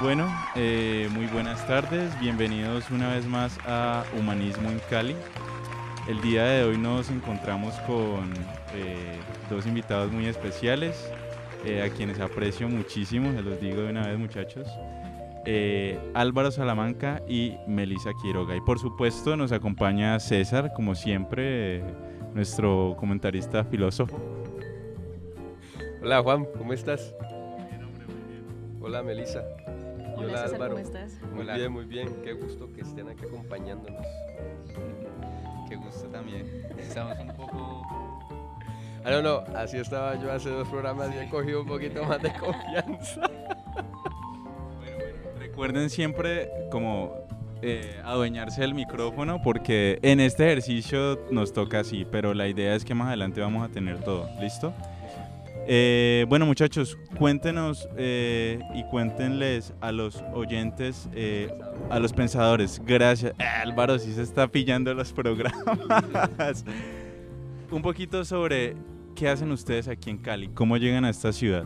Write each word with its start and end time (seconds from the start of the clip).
Bueno, 0.00 0.26
eh, 0.54 1.08
muy 1.12 1.26
buenas 1.26 1.66
tardes, 1.66 2.18
bienvenidos 2.20 2.90
una 2.90 3.14
vez 3.14 3.26
más 3.26 3.58
a 3.64 4.04
Humanismo 4.18 4.68
en 4.70 4.78
Cali. 4.90 5.14
El 6.08 6.20
día 6.20 6.44
de 6.44 6.64
hoy 6.64 6.76
nos 6.76 7.10
encontramos 7.10 7.74
con 7.86 8.34
eh, 8.74 9.18
dos 9.48 9.66
invitados 9.66 10.12
muy 10.12 10.26
especiales, 10.26 11.10
eh, 11.64 11.80
a 11.82 11.88
quienes 11.88 12.20
aprecio 12.20 12.68
muchísimo, 12.68 13.32
se 13.32 13.40
los 13.40 13.58
digo 13.60 13.82
de 13.82 13.90
una 13.90 14.06
vez 14.06 14.18
muchachos. 14.18 14.68
Álvaro 16.14 16.50
Salamanca 16.50 17.22
y 17.26 17.54
Melissa 17.66 18.10
Quiroga. 18.20 18.56
Y 18.56 18.60
por 18.60 18.78
supuesto 18.78 19.36
nos 19.36 19.52
acompaña 19.52 20.18
César, 20.20 20.72
como 20.74 20.94
siempre, 20.94 21.82
nuestro 22.34 22.94
comentarista 22.98 23.64
filósofo. 23.64 24.43
Hola 26.04 26.22
Juan, 26.22 26.46
¿cómo 26.58 26.74
estás? 26.74 27.14
Hola 28.82 29.02
Melissa. 29.02 29.42
Hola, 30.18 30.48
César, 30.48 30.68
¿cómo 30.68 30.78
estás? 30.78 31.18
Muy 31.32 31.46
bien, 31.46 31.72
muy 31.72 31.86
bien. 31.86 32.10
Qué 32.22 32.34
gusto 32.34 32.70
que 32.74 32.82
estén 32.82 33.08
aquí 33.08 33.24
acompañándonos. 33.24 34.06
Qué 35.66 35.76
gusto 35.76 36.06
también. 36.08 36.66
Estamos 36.76 37.18
un 37.18 37.28
poco... 37.28 37.82
Ah, 39.02 39.12
no, 39.12 39.22
no, 39.22 39.44
así 39.56 39.78
estaba 39.78 40.22
yo 40.22 40.30
hace 40.30 40.50
dos 40.50 40.68
programas 40.68 41.08
y 41.14 41.20
he 41.20 41.28
cogido 41.30 41.62
un 41.62 41.68
poquito 41.68 42.04
más 42.04 42.20
de 42.20 42.34
confianza. 42.34 43.22
Recuerden 45.38 45.88
siempre 45.88 46.50
como 46.70 47.14
eh, 47.62 47.98
adueñarse 48.04 48.60
del 48.60 48.74
micrófono 48.74 49.40
porque 49.42 50.00
en 50.02 50.20
este 50.20 50.48
ejercicio 50.48 51.18
nos 51.30 51.54
toca 51.54 51.80
así, 51.80 52.04
pero 52.04 52.34
la 52.34 52.46
idea 52.46 52.74
es 52.74 52.84
que 52.84 52.94
más 52.94 53.08
adelante 53.08 53.40
vamos 53.40 53.66
a 53.66 53.72
tener 53.72 54.04
todo. 54.04 54.28
¿Listo? 54.38 54.74
Eh, 55.66 56.26
bueno 56.28 56.44
muchachos, 56.44 56.98
cuéntenos 57.18 57.88
eh, 57.96 58.60
y 58.74 58.84
cuéntenles 58.84 59.72
a 59.80 59.92
los 59.92 60.22
oyentes, 60.34 61.08
eh, 61.14 61.48
a 61.90 61.98
los 61.98 62.12
pensadores. 62.12 62.82
Gracias. 62.84 63.34
Álvaro 63.38 63.98
sí 63.98 64.12
se 64.12 64.22
está 64.22 64.46
pillando 64.48 64.92
los 64.92 65.12
programas. 65.12 66.64
Un 67.70 67.80
poquito 67.80 68.24
sobre 68.24 68.76
qué 69.14 69.28
hacen 69.28 69.50
ustedes 69.52 69.88
aquí 69.88 70.10
en 70.10 70.18
Cali, 70.18 70.48
cómo 70.48 70.76
llegan 70.76 71.04
a 71.04 71.10
esta 71.10 71.32
ciudad. 71.32 71.64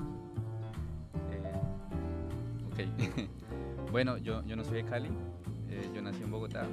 ok. 2.71 2.85
bueno, 3.91 4.17
yo, 4.19 4.45
yo 4.47 4.55
no 4.55 4.65
soy 4.65 4.83
de 4.83 4.85
Cali, 4.85 5.09
yo 5.95 6.03
nací 6.03 6.23
en 6.23 6.31
Bogotá. 6.31 6.67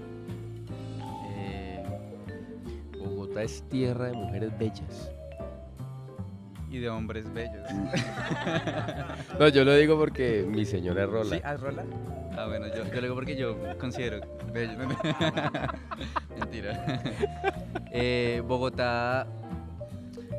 Bogotá 2.99 3.43
es 3.43 3.63
tierra 3.69 4.05
de 4.07 4.13
mujeres 4.13 4.57
bellas 4.57 5.11
de 6.79 6.89
hombres 6.89 7.31
bellos. 7.33 7.67
no, 9.39 9.47
yo 9.49 9.63
lo 9.63 9.75
digo 9.75 9.97
porque 9.97 10.45
mi 10.47 10.65
señora 10.65 11.03
es 11.03 11.09
Rola. 11.09 11.35
¿Sí? 11.35 11.41
¿Ah, 11.43 11.57
Rola? 11.57 11.83
Ah, 12.37 12.47
bueno, 12.47 12.67
yo, 12.67 12.83
lo 12.83 13.01
digo 13.01 13.15
porque 13.15 13.35
yo 13.35 13.57
considero 13.77 14.21
bello. 14.53 14.77
Mentira. 16.39 17.01
Eh, 17.97 18.43
Bogotá. 18.45 19.25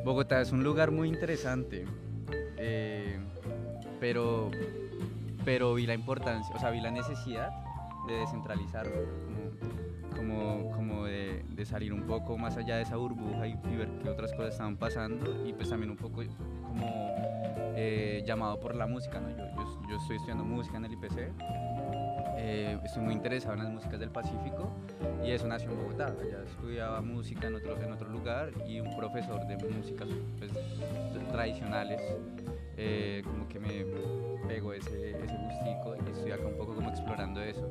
Bogotá 0.05 0.41
es 0.41 0.51
un 0.51 0.63
lugar 0.63 0.91
muy 0.91 1.07
interesante. 1.07 1.85
Eh, 2.57 3.17
pero, 3.99 4.51
pero 5.43 5.73
vi 5.73 5.87
la 5.87 5.95
importancia, 5.95 6.55
o 6.55 6.59
sea, 6.59 6.69
vi 6.69 6.81
la 6.81 6.91
necesidad 6.91 7.49
de 8.07 8.13
descentralizarlo. 8.13 8.93
Como, 9.25 9.96
como, 10.15 11.05
de, 11.05 11.43
de, 11.49 11.65
salir 11.65 11.93
un 11.93 12.03
poco 12.03 12.37
más 12.37 12.57
allá 12.57 12.77
de 12.77 12.83
esa 12.83 12.95
burbuja 12.95 13.47
y, 13.47 13.55
ver 13.75 13.89
qué 14.01 14.09
otras 14.09 14.31
cosas 14.33 14.53
estaban 14.53 14.77
pasando 14.77 15.45
y 15.45 15.53
pues 15.53 15.69
también 15.69 15.91
un 15.91 15.97
poco 15.97 16.23
como 16.61 17.15
eh, 17.75 18.23
llamado 18.25 18.59
por 18.59 18.75
la 18.75 18.87
música, 18.87 19.19
¿no? 19.19 19.29
yo, 19.29 19.37
yo, 19.37 19.89
yo, 19.89 19.97
estoy 19.97 20.17
estudiando 20.17 20.43
música 20.43 20.77
en 20.77 20.85
el 20.85 20.93
IPC, 20.93 21.31
eh, 22.39 22.79
estoy 22.83 23.03
muy 23.03 23.13
interesado 23.13 23.55
en 23.55 23.63
las 23.63 23.71
músicas 23.71 23.99
del 23.99 24.11
Pacífico 24.11 24.71
y 25.23 25.31
eso 25.31 25.47
nació 25.47 25.71
en 25.71 25.77
Bogotá, 25.77 26.05
allá 26.05 26.43
estudiaba 26.45 27.01
música 27.01 27.47
en 27.47 27.55
otro, 27.55 27.81
en 27.81 27.91
otro 27.91 28.09
lugar 28.09 28.51
y 28.67 28.79
un 28.79 28.95
profesor 28.95 29.45
de 29.47 29.57
músicas 29.57 30.07
pues, 30.37 30.51
tradicionales 31.31 32.01
eh, 32.77 33.23
como 33.25 33.47
que 33.47 33.59
me 33.59 33.85
pegó 34.47 34.71
ese, 34.71 35.11
ese 35.11 35.35
gustico 35.35 35.95
y 36.05 36.11
estoy 36.11 36.31
acá 36.31 36.45
un 36.45 36.57
poco 36.57 36.75
como 36.75 36.89
explorando 36.89 37.41
eso. 37.41 37.67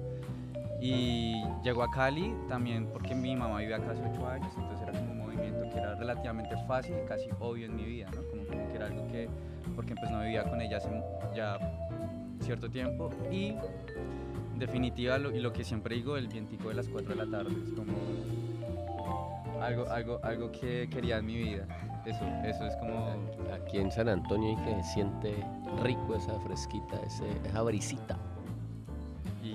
Y 0.81 1.42
llegó 1.62 1.82
a 1.82 1.91
Cali 1.91 2.34
también 2.48 2.87
porque 2.92 3.14
mi 3.14 3.34
mamá 3.34 3.59
vive 3.60 3.75
acá 3.75 3.92
hace 3.92 4.03
ocho 4.03 4.26
años, 4.26 4.53
entonces 4.56 4.88
era 4.88 4.92
como 4.98 5.12
un 5.12 5.19
movimiento 5.19 5.62
que 5.70 5.78
era 5.78 5.94
relativamente 5.94 6.54
fácil, 6.66 6.97
casi 7.09 7.31
obvio 7.41 7.66
en 7.66 7.76
mi 7.76 7.84
vida, 7.84 8.09
¿no? 8.14 8.22
Como, 8.28 8.44
que 8.47 8.75
era 8.75 8.86
algo 8.86 9.06
que, 9.09 9.28
porque 9.75 9.94
pues 9.94 10.10
no 10.10 10.20
vivía 10.20 10.44
con 10.44 10.60
ella 10.60 10.76
hace 10.76 10.88
ya 11.34 11.59
cierto 12.41 12.70
tiempo 12.70 13.10
y 13.31 13.56
en 14.53 14.59
definitiva 14.59 15.19
lo, 15.19 15.34
y 15.34 15.41
lo 15.41 15.53
que 15.53 15.65
siempre 15.65 15.97
digo, 15.97 16.16
el 16.16 16.28
vientico 16.28 16.69
de 16.69 16.75
las 16.75 16.88
4 16.88 17.15
de 17.15 17.26
la 17.26 17.38
tarde, 17.38 17.54
es 17.62 17.72
como 17.72 17.92
algo, 19.62 19.88
algo, 19.91 20.20
algo 20.22 20.53
que 20.53 20.88
quería 20.88 21.19
en 21.19 21.26
mi 21.26 21.36
vida. 21.36 21.66
Eso, 22.06 22.25
eso 22.44 22.66
es 22.66 22.76
como... 22.76 23.10
Aquí 23.53 23.78
en 23.78 23.91
San 23.91 24.09
Antonio 24.09 24.53
y 24.53 24.56
que 24.56 24.82
siente 24.84 25.34
rico 25.82 26.15
esa 26.15 26.38
fresquita, 26.41 26.97
ese, 27.04 27.25
esa 27.44 27.62
brisita. 27.62 28.16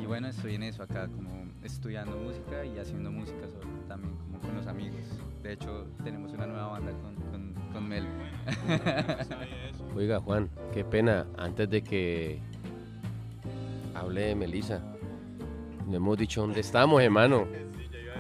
Y 0.02 0.06
bueno, 0.06 0.28
estoy 0.28 0.56
en 0.56 0.64
eso 0.64 0.82
acá, 0.82 1.08
como 1.08 1.30
estudiando 1.64 2.18
música 2.18 2.66
y 2.66 2.80
haciendo 2.80 3.12
música 3.12 3.46
también 3.88 4.16
como 4.18 4.40
con 4.40 4.56
los 4.56 4.66
amigos. 4.66 5.00
De 5.44 5.54
hecho, 5.54 5.86
tenemos 6.04 6.32
una 6.34 6.48
nueva 6.48 6.68
banda 6.68 6.92
con, 6.92 7.54
con, 7.72 7.88
Mel. 7.88 8.06
Oiga, 9.96 10.20
Juan, 10.20 10.50
qué 10.74 10.84
pena, 10.84 11.28
antes 11.38 11.70
de 11.70 11.84
que 11.84 12.40
hable 13.94 14.22
de 14.22 14.36
Melissa, 14.36 14.82
no 15.88 15.98
hemos 15.98 16.18
dicho 16.18 16.42
dónde 16.42 16.62
estamos, 16.62 17.02
hermano. 17.02 17.48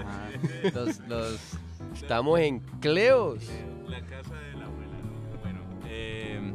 Ah, 0.03 0.29
los, 0.73 1.57
Estamos 1.93 2.39
en 2.39 2.59
Cleos. 2.79 3.47
La 3.87 4.01
casa 4.01 4.33
de 4.33 4.57
la 4.57 4.65
abuela. 4.65 4.97
Bueno, 5.43 5.59
eh, 5.87 6.53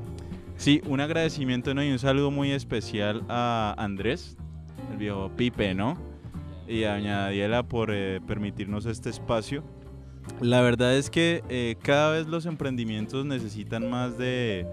sí, 0.56 0.82
un 0.87 1.00
agradecimiento 1.00 1.72
¿no? 1.72 1.84
y 1.84 1.93
un 1.93 2.00
saludo 2.00 2.32
muy 2.32 2.50
especial 2.50 3.22
a 3.28 3.76
Andrés, 3.78 4.37
el 4.91 4.97
viejo 4.97 5.31
Pipe, 5.37 5.75
¿no? 5.75 5.97
Y 6.69 6.85
a 6.85 6.95
doña 6.95 7.29
Diela 7.29 7.63
por 7.63 7.91
eh, 7.93 8.21
permitirnos 8.27 8.87
este 8.87 9.11
espacio. 9.11 9.63
La 10.41 10.61
verdad 10.61 10.97
es 10.97 11.11
que 11.11 11.45
eh, 11.49 11.77
cada 11.83 12.13
vez 12.13 12.27
los 12.27 12.47
emprendimientos 12.47 13.25
necesitan 13.25 13.89
más 13.89 14.19
de 14.19 14.67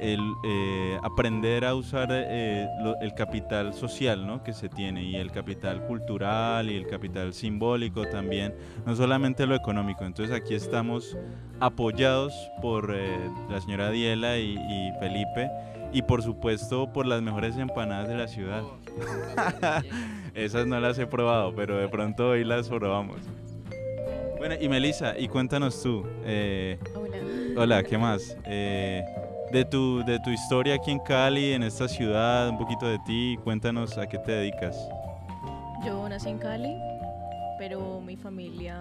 el, 0.00 0.20
eh, 0.44 0.98
aprender 1.02 1.64
a 1.64 1.74
usar 1.74 2.10
el 2.10 3.14
capital 3.14 3.74
social 3.74 4.26
¿no? 4.26 4.42
que 4.42 4.52
se 4.52 4.68
tiene 4.68 5.04
y 5.04 5.16
el 5.16 5.30
capital 5.30 5.86
cultural 5.86 6.70
y 6.70 6.76
el 6.76 6.86
capital 6.86 7.34
simbólico 7.34 8.06
también, 8.06 8.54
no 8.86 8.96
solamente 8.96 9.46
lo 9.46 9.54
económico. 9.54 10.04
Entonces 10.04 10.34
aquí 10.34 10.54
estamos 10.54 11.16
apoyados 11.60 12.32
por 12.62 12.96
la 13.50 13.60
señora 13.60 13.90
Diela 13.90 14.38
y, 14.38 14.54
y 14.54 14.92
Felipe 14.98 15.50
y 15.94 16.02
por 16.02 16.22
supuesto 16.22 16.92
por 16.92 17.06
las 17.06 17.22
mejores 17.22 17.56
empanadas 17.56 18.08
de 18.08 18.16
la 18.16 18.26
ciudad. 18.26 18.62
Esas 20.34 20.66
no 20.66 20.78
las 20.80 20.98
he 20.98 21.06
probado, 21.06 21.54
pero 21.54 21.78
de 21.78 21.88
pronto 21.88 22.30
hoy 22.30 22.44
las 22.44 22.68
probamos. 22.68 23.18
Bueno, 24.36 24.56
y 24.60 24.68
Melissa, 24.68 25.16
y 25.16 25.28
cuéntanos 25.28 25.80
tú. 25.80 26.04
Eh, 26.24 26.78
hola. 26.96 27.16
Hola, 27.56 27.82
¿qué 27.84 27.96
más? 27.96 28.36
Eh, 28.44 29.04
de, 29.52 29.64
tu, 29.64 30.04
de 30.04 30.18
tu 30.18 30.30
historia 30.30 30.74
aquí 30.74 30.90
en 30.90 30.98
Cali, 30.98 31.52
en 31.52 31.62
esta 31.62 31.86
ciudad, 31.86 32.48
un 32.48 32.58
poquito 32.58 32.88
de 32.88 32.98
ti, 33.06 33.38
cuéntanos 33.44 33.96
a 33.96 34.08
qué 34.08 34.18
te 34.18 34.32
dedicas. 34.32 34.76
Yo 35.86 36.08
nací 36.08 36.28
en 36.28 36.38
Cali, 36.38 36.76
pero 37.56 38.00
mi 38.00 38.16
familia 38.16 38.76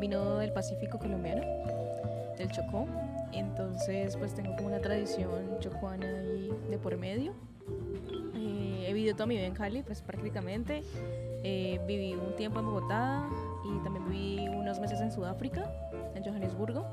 vino 0.00 0.38
del 0.38 0.52
Pacífico 0.52 0.98
colombiano, 0.98 1.42
del 2.36 2.50
Chocó. 2.50 2.88
Entonces, 3.32 4.16
pues 4.16 4.34
tengo 4.34 4.54
como 4.56 4.68
una 4.68 4.80
tradición 4.80 5.58
chocuana 5.60 6.06
ahí 6.06 6.50
de 6.70 6.78
por 6.78 6.96
medio 6.96 7.34
he 8.92 8.94
vivido 8.94 9.14
toda 9.14 9.26
mi 9.26 9.36
vida 9.36 9.46
en 9.46 9.54
Cali, 9.54 9.82
pues 9.82 10.02
prácticamente. 10.02 10.82
Eh, 11.44 11.80
viví 11.86 12.14
un 12.14 12.36
tiempo 12.36 12.60
en 12.60 12.66
Bogotá 12.66 13.28
y 13.64 13.82
también 13.82 14.08
viví 14.08 14.48
unos 14.48 14.78
meses 14.78 15.00
en 15.00 15.10
Sudáfrica, 15.10 15.70
en 16.14 16.22
Johannesburgo. 16.22 16.86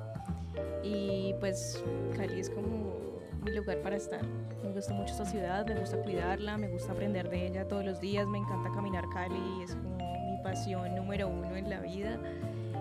Y 0.83 1.35
pues 1.39 1.83
Cali 2.15 2.39
es 2.39 2.49
como 2.49 3.19
mi 3.43 3.51
lugar 3.51 3.81
para 3.81 3.97
estar. 3.97 4.21
Me 4.63 4.71
gusta 4.71 4.93
mucho 4.93 5.11
esta 5.11 5.25
ciudad, 5.25 5.67
me 5.67 5.79
gusta 5.79 5.97
cuidarla, 5.97 6.57
me 6.57 6.69
gusta 6.69 6.93
aprender 6.93 7.29
de 7.29 7.47
ella 7.47 7.67
todos 7.67 7.85
los 7.85 7.99
días, 7.99 8.27
me 8.27 8.37
encanta 8.37 8.71
caminar 8.71 9.05
Cali, 9.13 9.63
es 9.63 9.75
como 9.75 9.97
mi 9.97 10.41
pasión 10.41 10.95
número 10.95 11.27
uno 11.27 11.55
en 11.55 11.69
la 11.69 11.81
vida. 11.81 12.17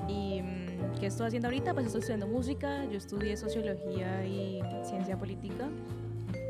¿Y 0.08 0.42
mm, 0.42 0.67
qué 1.00 1.06
estoy 1.06 1.26
haciendo 1.26 1.48
ahorita? 1.48 1.74
Pues 1.74 1.86
estoy 1.86 2.00
estudiando 2.00 2.26
música, 2.26 2.84
yo 2.86 2.98
estudié 2.98 3.36
sociología 3.36 4.24
y 4.26 4.60
ciencia 4.82 5.18
política, 5.18 5.68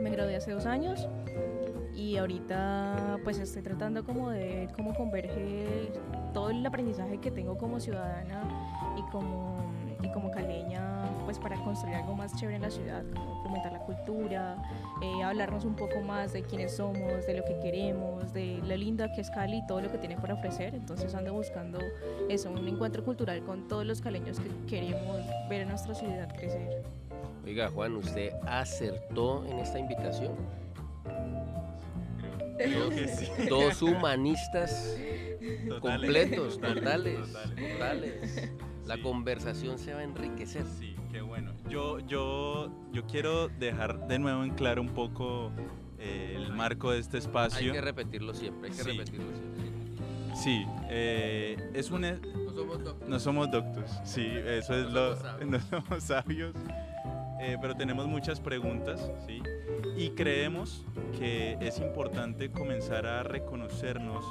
me 0.02 0.10
gradué 0.10 0.36
hace 0.36 0.52
dos 0.52 0.66
años 0.66 1.08
y 1.94 2.16
ahorita 2.16 3.18
pues 3.24 3.38
estoy 3.38 3.62
tratando 3.62 4.04
como 4.04 4.30
de 4.30 4.68
cómo 4.76 4.94
converge 4.94 5.90
todo 6.32 6.50
el 6.50 6.64
aprendizaje 6.64 7.18
que 7.18 7.30
tengo 7.30 7.58
como 7.58 7.80
ciudadana 7.80 8.42
y 8.96 9.10
como, 9.10 9.56
y 10.02 10.10
como 10.12 10.30
caleña 10.30 10.97
pues 11.28 11.38
para 11.38 11.56
construir 11.62 11.94
algo 11.96 12.14
más 12.14 12.34
chévere 12.36 12.56
en 12.56 12.62
la 12.62 12.70
ciudad, 12.70 13.04
como 13.14 13.42
fomentar 13.42 13.70
la 13.70 13.80
cultura, 13.80 14.56
eh, 15.02 15.22
hablarnos 15.22 15.66
un 15.66 15.76
poco 15.76 16.00
más 16.00 16.32
de 16.32 16.40
quiénes 16.42 16.76
somos, 16.76 17.26
de 17.26 17.36
lo 17.36 17.44
que 17.44 17.60
queremos, 17.60 18.32
de 18.32 18.58
lo 18.66 18.74
linda 18.78 19.12
que 19.12 19.20
es 19.20 19.28
Cali 19.28 19.58
y 19.58 19.66
todo 19.66 19.82
lo 19.82 19.92
que 19.92 19.98
tiene 19.98 20.16
por 20.16 20.32
ofrecer. 20.32 20.74
Entonces 20.74 21.14
ando 21.14 21.34
buscando 21.34 21.80
eso, 22.30 22.50
un 22.50 22.66
encuentro 22.66 23.04
cultural 23.04 23.42
con 23.42 23.68
todos 23.68 23.84
los 23.84 24.00
caleños 24.00 24.40
que 24.40 24.48
queremos 24.66 25.18
ver 25.50 25.66
a 25.66 25.68
nuestra 25.68 25.94
ciudad 25.94 26.34
crecer. 26.34 26.82
Oiga, 27.44 27.68
Juan, 27.68 27.96
¿usted 27.96 28.32
acertó 28.46 29.44
en 29.44 29.58
esta 29.58 29.78
invitación? 29.78 30.32
Creo 32.56 32.88
que 32.88 33.06
sí. 33.06 33.28
Dos 33.50 33.82
humanistas 33.82 34.96
Totales, 35.68 35.80
completos, 35.80 36.58
totales, 36.58 37.18
totales. 37.18 37.72
totales. 37.72 38.50
La 38.86 38.94
Sí. 38.96 39.02
conversación 39.02 39.78
se 39.78 39.92
va 39.92 40.00
a 40.00 40.04
enriquecer. 40.04 40.64
Sí, 40.78 40.96
qué 41.12 41.20
bueno. 41.20 41.52
Yo, 41.68 41.98
yo, 42.00 42.70
yo 42.92 43.06
quiero 43.06 43.48
dejar 43.48 44.06
de 44.08 44.18
nuevo 44.18 44.42
en 44.44 44.50
claro 44.54 44.80
un 44.82 44.88
poco 44.90 45.50
eh, 45.98 46.34
el 46.36 46.52
marco 46.52 46.90
de 46.92 46.98
este 47.00 47.16
Hay 47.18 47.22
espacio. 47.22 47.72
que 47.72 47.80
repetirlo 47.80 48.34
siempre, 48.34 48.70
hay 48.70 48.76
que 48.76 48.82
Sí. 48.82 48.90
repetirlo 48.92 49.26
siempre. 49.36 49.58
Sí, 50.36 50.64
eh, 50.88 51.70
es 51.74 51.90
un... 51.90 52.04
e- 52.04 52.20
No 52.20 52.52
somos 52.54 52.84
doctores. 52.84 53.08
No 53.08 53.18
somos 53.20 53.50
doctos, 53.50 54.00
sí, 54.04 54.24
eso 54.26 54.74
es 54.74 54.84
No 54.86 54.90
lo... 54.90 55.16
somos 55.16 55.22
sabios. 55.22 55.50
No 55.50 55.60
somos 55.60 56.02
sabios, 56.04 56.54
eh, 57.40 57.56
pero 57.60 57.74
tenemos 57.74 58.06
muchas 58.06 58.38
preguntas, 58.40 59.10
¿sí? 59.26 59.42
Y 59.96 60.10
creemos 60.10 60.84
que 61.18 61.56
es 61.60 61.78
importante 61.80 62.50
comenzar 62.52 63.06
a 63.06 63.22
reconocernos 63.24 64.24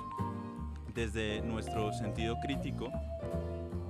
desde 0.96 1.42
nuestro 1.42 1.92
sentido 1.94 2.38
crítico, 2.42 2.90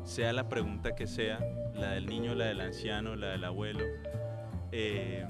sea 0.08 0.32
la 0.32 0.48
pregunta 0.48 0.96
que 0.96 1.06
sea, 1.06 1.40
la 1.76 1.92
del 1.92 2.06
niño, 2.06 2.34
la 2.34 2.46
del 2.46 2.62
anciano, 2.62 3.16
la 3.16 3.28
del 3.28 3.44
abuelo, 3.44 3.84
eh, 4.72 5.26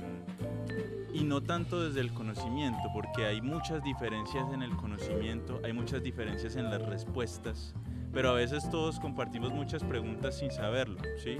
y 1.14 1.24
no 1.24 1.42
tanto 1.42 1.84
desde 1.84 2.02
el 2.02 2.14
conocimiento, 2.14 2.80
porque 2.94 3.26
hay 3.26 3.42
muchas 3.42 3.84
diferencias 3.84 4.46
en 4.54 4.62
el 4.62 4.76
conocimiento, 4.78 5.60
hay 5.64 5.74
muchas 5.74 6.04
diferencias 6.04 6.56
en 6.56 6.70
las 6.70 6.82
respuestas, 6.84 7.74
pero 8.14 8.30
a 8.30 8.34
veces 8.34 8.70
todos 8.70 9.00
compartimos 9.00 9.52
muchas 9.52 9.84
preguntas 9.84 10.38
sin 10.38 10.52
saberlo, 10.52 11.00
¿sí? 11.24 11.38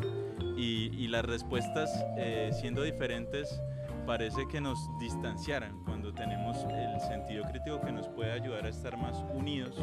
Y, 0.58 0.92
y 0.98 1.08
las 1.08 1.24
respuestas, 1.24 1.92
eh, 2.18 2.50
siendo 2.60 2.82
diferentes, 2.82 3.62
parece 4.08 4.48
que 4.48 4.62
nos 4.62 4.90
distanciaran 4.98 5.84
cuando 5.84 6.14
tenemos 6.14 6.58
el 6.64 6.98
sentido 7.02 7.44
crítico 7.44 7.82
que 7.82 7.92
nos 7.92 8.08
puede 8.08 8.32
ayudar 8.32 8.66
a 8.66 8.70
estar 8.70 8.96
más 8.98 9.22
unidos, 9.36 9.76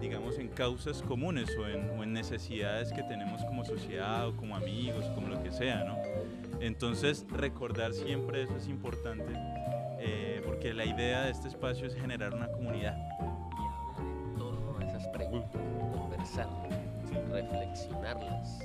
digamos, 0.00 0.38
en 0.38 0.48
causas 0.48 1.02
comunes 1.02 1.50
o 1.58 1.68
en, 1.68 1.90
o 1.90 2.02
en 2.02 2.14
necesidades 2.14 2.90
que 2.90 3.02
tenemos 3.02 3.44
como 3.44 3.62
sociedad 3.62 4.26
o 4.26 4.36
como 4.36 4.56
amigos, 4.56 5.04
como 5.14 5.28
lo 5.28 5.42
que 5.42 5.52
sea, 5.52 5.84
¿no? 5.84 5.98
Entonces, 6.60 7.26
recordar 7.28 7.92
siempre 7.92 8.42
eso 8.42 8.56
es 8.56 8.68
importante, 8.68 9.34
eh, 9.98 10.40
porque 10.46 10.72
la 10.72 10.86
idea 10.86 11.24
de 11.24 11.32
este 11.32 11.48
espacio 11.48 11.86
es 11.86 11.94
generar 11.94 12.34
una 12.34 12.50
comunidad. 12.50 12.96
Y 12.96 13.66
hablar 13.66 14.00
en 14.00 14.38
torno 14.38 14.78
a 14.78 14.84
esas 14.84 15.06
preguntas, 15.08 15.60
conversar, 15.92 16.48
reflexionarlas. 17.30 18.60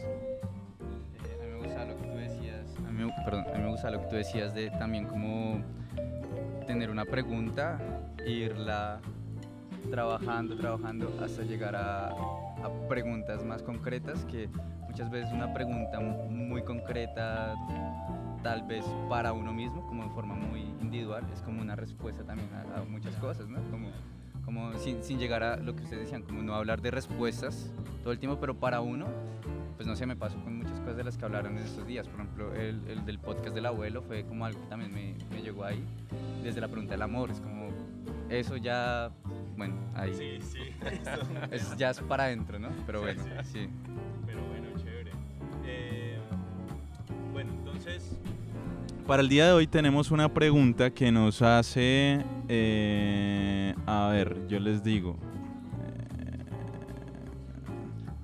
A 1.66 1.68
mí 1.68 1.68
me 1.68 1.76
gusta 1.76 1.86
lo 1.86 1.98
que 1.98 2.08
tú 2.08 2.18
decías. 2.18 2.76
A 2.88 2.92
mí, 2.92 3.06
me- 3.06 3.24
perdón, 3.26 3.46
a 3.54 3.58
mí 3.58 3.64
me 3.64 3.70
gusta 3.70 3.90
lo 3.92 4.02
que 4.02 4.08
tú 4.08 4.16
decías 4.16 4.54
de 4.54 4.70
también 4.72 5.06
como 5.06 5.62
tener 6.68 6.90
una 6.90 7.06
pregunta, 7.06 7.80
irla 8.26 9.00
trabajando, 9.90 10.56
trabajando 10.56 11.12
hasta 11.22 11.44
llegar 11.44 11.76
a, 11.76 12.10
a 12.10 12.88
preguntas 12.88 13.44
más 13.44 13.62
concretas 13.64 14.24
que 14.26 14.48
muchas 14.88 15.10
veces 15.10 15.32
una 15.34 15.54
pregunta 15.54 16.00
mu- 16.00 16.30
muy 16.30 16.62
concreta 16.64 17.56
tal 18.44 18.64
vez 18.64 18.86
para 19.10 19.34
uno 19.34 19.54
mismo 19.54 19.86
como 19.88 20.04
en 20.04 20.12
forma 20.12 20.36
muy 20.36 20.62
individual 20.82 21.24
es 21.34 21.42
como 21.42 21.62
una 21.62 21.76
respuesta 21.76 22.24
también 22.24 22.50
a, 22.54 22.80
a 22.80 22.84
muchas 22.84 23.16
cosas, 23.18 23.48
¿no? 23.48 23.60
Como, 23.72 23.88
como 24.46 24.74
sin, 24.80 25.04
sin 25.04 25.20
llegar 25.20 25.44
a 25.44 25.58
lo 25.58 25.76
que 25.76 25.84
ustedes 25.84 26.04
decían, 26.04 26.24
como 26.24 26.42
no 26.44 26.54
hablar 26.56 26.82
de 26.82 26.92
respuestas 26.92 27.70
todo 28.04 28.12
el 28.14 28.20
tiempo, 28.20 28.40
pero 28.40 28.56
para 28.56 28.82
uno 28.82 29.08
pues 29.76 29.88
no 29.88 29.96
sé, 29.96 30.06
me 30.06 30.16
pasó 30.16 30.38
con 30.44 30.58
muchas 30.60 30.80
cosas 30.82 30.96
de 30.98 31.04
las 31.04 31.18
que 31.18 31.26
hablaron 31.26 31.58
en 31.58 31.64
estos 31.64 31.88
días. 31.88 32.08
Por 32.08 32.20
ejemplo, 32.20 32.54
el, 32.54 32.82
el 32.88 33.04
del 33.04 33.18
podcast 33.18 33.56
del 33.56 33.66
abuelo 33.66 34.04
fue 34.04 34.24
como 34.26 34.46
algo 34.46 34.62
que 34.62 34.68
también 34.68 34.94
me, 34.94 35.16
me 35.36 35.42
llegó 35.42 35.64
ahí, 35.66 35.84
desde 36.44 36.62
la 36.62 36.68
pregunta 36.68 36.94
del 36.94 37.02
amor. 37.02 37.32
Es 37.32 37.40
como, 37.42 37.70
eso 38.30 38.58
ya, 38.58 39.10
bueno, 39.58 39.74
ahí. 39.96 40.14
Sí, 40.14 40.38
sí. 40.40 40.60
Es, 41.52 41.76
ya 41.78 41.90
es 41.90 42.00
para 42.02 42.26
adentro, 42.26 42.60
¿no? 42.60 42.70
Pero 42.86 43.00
Sí, 43.00 43.06
bueno, 43.06 43.24
sí. 43.42 43.50
sí. 43.54 43.70
Pero 44.28 44.40
bueno, 44.50 44.68
chévere. 44.78 45.12
Eh, 45.66 46.20
bueno, 47.34 47.52
entonces, 47.54 48.20
para 49.08 49.24
el 49.24 49.30
día 49.30 49.48
de 49.48 49.54
hoy 49.54 49.66
tenemos 49.66 50.12
una 50.12 50.32
pregunta 50.32 50.92
que 50.92 51.12
nos 51.12 51.42
hace, 51.42 52.24
eh, 52.48 53.61
a 53.86 54.10
ver, 54.10 54.48
yo 54.48 54.60
les 54.60 54.84
digo. 54.84 55.18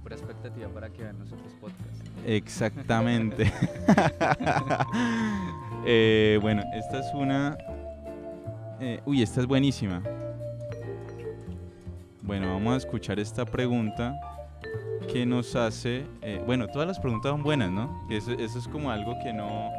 Pura 0.04 0.16
expectativa 0.16 0.70
para 0.70 0.90
que 0.90 1.04
vean 1.04 1.18
podcasts. 1.60 2.04
Exactamente. 2.26 3.52
Eh, 5.90 6.38
bueno, 6.42 6.64
esta 6.74 7.00
es 7.00 7.14
una... 7.14 7.58
eh, 8.82 9.00
uy, 9.06 9.22
esta 9.22 9.40
es 9.40 9.46
buenísima. 9.46 10.02
Bueno, 12.22 12.48
vamos 12.48 12.74
a 12.74 12.78
escuchar 12.78 13.20
esta 13.20 13.46
pregunta 13.46 14.20
que 15.10 15.26
nos 15.26 15.56
hace... 15.56 16.06
eh, 16.22 16.44
bueno, 16.46 16.68
todas 16.68 16.90
las 16.90 17.00
preguntas 17.00 17.32
son 17.32 17.42
buenas, 17.42 17.72
¿no? 17.72 18.06
Eso 18.10 18.34
es 18.34 18.68
como 18.68 18.92
algo 18.92 19.18
que 19.24 19.32
no... 19.32 19.72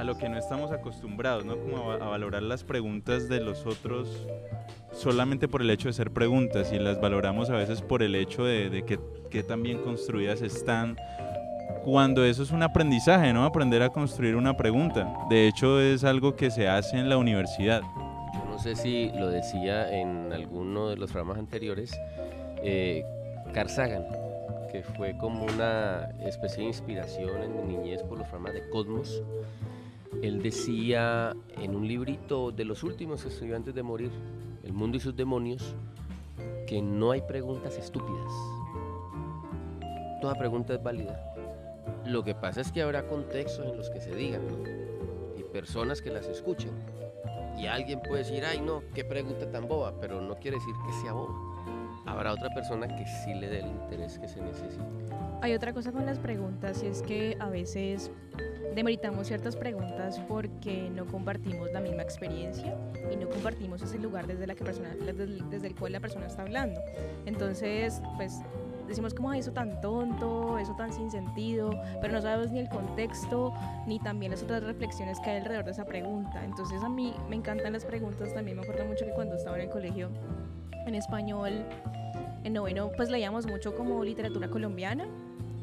A 0.00 0.04
lo 0.04 0.16
que 0.16 0.30
no 0.30 0.38
estamos 0.38 0.72
acostumbrados, 0.72 1.44
¿no? 1.44 1.58
Como 1.58 1.92
a, 1.92 1.98
valorar 1.98 2.42
las 2.42 2.64
preguntas 2.64 3.28
de 3.28 3.38
los 3.38 3.66
otros 3.66 4.26
solamente 4.94 5.46
por 5.46 5.60
el 5.60 5.68
hecho 5.68 5.88
de 5.88 5.92
ser 5.92 6.10
preguntas 6.10 6.72
y 6.72 6.78
las 6.78 6.98
valoramos 7.02 7.50
a 7.50 7.56
veces 7.56 7.82
por 7.82 8.02
el 8.02 8.14
hecho 8.14 8.44
de, 8.44 8.82
que, 8.86 8.98
que 9.28 9.42
tan 9.42 9.62
bien 9.62 9.76
construidas 9.82 10.40
están 10.40 10.96
cuando 11.84 12.24
eso 12.24 12.42
es 12.42 12.50
un 12.50 12.62
aprendizaje, 12.62 13.34
¿no? 13.34 13.44
Aprender 13.44 13.82
a 13.82 13.90
construir 13.90 14.36
una 14.36 14.56
pregunta. 14.56 15.06
De 15.28 15.46
hecho, 15.46 15.78
es 15.78 16.02
algo 16.02 16.34
que 16.34 16.50
se 16.50 16.66
hace 16.66 16.96
en 16.96 17.10
la 17.10 17.18
universidad. 17.18 17.82
Yo 18.32 18.44
no 18.48 18.58
sé 18.58 18.76
si 18.76 19.10
lo 19.10 19.28
decía 19.28 20.00
en 20.00 20.32
alguno 20.32 20.88
de 20.88 20.96
los 20.96 21.12
programas 21.12 21.36
anteriores, 21.36 21.92
eh, 22.62 23.04
que 24.72 24.82
fue 24.82 25.14
como 25.18 25.44
una 25.44 26.08
especie 26.24 26.62
de 26.62 26.68
inspiración 26.68 27.42
en 27.42 27.54
mi 27.54 27.76
niñez 27.76 28.02
por 28.02 28.16
los 28.16 28.26
programas 28.28 28.54
de 28.54 28.66
Cosmos. 28.70 29.22
Él 30.22 30.42
decía 30.42 31.34
en 31.56 31.74
un 31.74 31.88
librito 31.88 32.50
de 32.50 32.64
los 32.64 32.82
últimos 32.82 33.22
que 33.22 33.28
escribió 33.28 33.56
antes 33.56 33.74
de 33.74 33.82
morir, 33.82 34.10
El 34.62 34.74
mundo 34.74 34.98
y 34.98 35.00
sus 35.00 35.16
demonios, 35.16 35.74
que 36.66 36.82
no 36.82 37.10
hay 37.10 37.22
preguntas 37.22 37.78
estúpidas. 37.78 38.30
Toda 40.20 40.34
pregunta 40.34 40.74
es 40.74 40.82
válida. 40.82 41.18
Lo 42.04 42.22
que 42.22 42.34
pasa 42.34 42.60
es 42.60 42.70
que 42.70 42.82
habrá 42.82 43.06
contextos 43.06 43.66
en 43.66 43.76
los 43.78 43.88
que 43.88 44.00
se 44.00 44.14
digan. 44.14 44.42
Y 45.38 45.42
personas 45.44 46.02
que 46.02 46.10
las 46.10 46.26
escuchen. 46.26 46.72
Y 47.58 47.66
alguien 47.66 48.00
puede 48.02 48.18
decir, 48.18 48.44
ay 48.44 48.60
no, 48.60 48.82
qué 48.94 49.04
pregunta 49.04 49.50
tan 49.50 49.66
boba, 49.66 49.94
pero 50.00 50.20
no 50.20 50.36
quiere 50.36 50.58
decir 50.58 50.74
que 50.86 50.92
sea 51.00 51.12
boba. 51.12 51.34
Habrá 52.04 52.32
otra 52.32 52.50
persona 52.54 52.86
que 52.88 53.06
sí 53.06 53.34
le 53.34 53.48
dé 53.48 53.60
el 53.60 53.68
interés 53.68 54.18
que 54.18 54.28
se 54.28 54.42
necesita. 54.42 54.86
Hay 55.42 55.54
otra 55.54 55.72
cosa 55.72 55.92
con 55.92 56.04
las 56.04 56.18
preguntas 56.18 56.82
y 56.82 56.88
es 56.88 57.00
que 57.02 57.36
a 57.40 57.48
veces 57.48 58.10
demeritamos 58.74 59.26
ciertas 59.26 59.56
preguntas 59.56 60.20
porque 60.28 60.90
no 60.90 61.06
compartimos 61.06 61.72
la 61.72 61.80
misma 61.80 62.02
experiencia 62.02 62.76
y 63.12 63.16
no 63.16 63.28
compartimos 63.28 63.82
ese 63.82 63.98
lugar 63.98 64.26
desde, 64.26 64.46
la 64.46 64.54
que 64.54 64.64
persona, 64.64 64.94
desde, 64.94 65.66
el, 65.66 65.74
cual 65.74 65.92
la 65.92 66.00
persona 66.00 66.26
está 66.26 66.42
hablando. 66.42 66.80
Entonces, 67.26 68.00
pues 68.16 68.40
decimos 68.86 69.14
como 69.14 69.30
"Ay, 69.30 69.40
eso 69.40 69.52
tan 69.52 69.80
tonto, 69.80 70.58
eso 70.58 70.74
tan 70.76 70.92
sin 70.92 71.10
sentido, 71.10 71.70
pero 72.00 72.12
no 72.12 72.20
sabemos 72.20 72.50
ni 72.50 72.60
el 72.60 72.68
contexto 72.68 73.52
ni 73.86 73.98
también 74.00 74.32
las 74.32 74.42
otras 74.42 74.62
reflexiones 74.62 75.18
que 75.20 75.30
hay 75.30 75.36
alrededor 75.38 75.64
de 75.64 75.72
esa 75.72 75.84
pregunta. 75.84 76.44
Entonces 76.44 76.82
a 76.82 76.88
mí 76.88 77.14
me 77.28 77.36
encantan 77.36 77.72
las 77.72 77.84
preguntas, 77.84 78.34
también 78.34 78.56
me 78.56 78.62
acuerdo 78.62 78.84
mucho 78.84 79.04
que 79.04 79.12
cuando 79.12 79.36
estaba 79.36 79.56
en 79.56 79.62
el 79.62 79.70
colegio 79.70 80.10
en 80.86 80.94
español, 80.94 81.64
en 82.42 82.52
noveno, 82.52 82.90
pues 82.96 83.10
leíamos 83.10 83.46
mucho 83.46 83.76
como 83.76 84.02
literatura 84.02 84.48
colombiana 84.48 85.06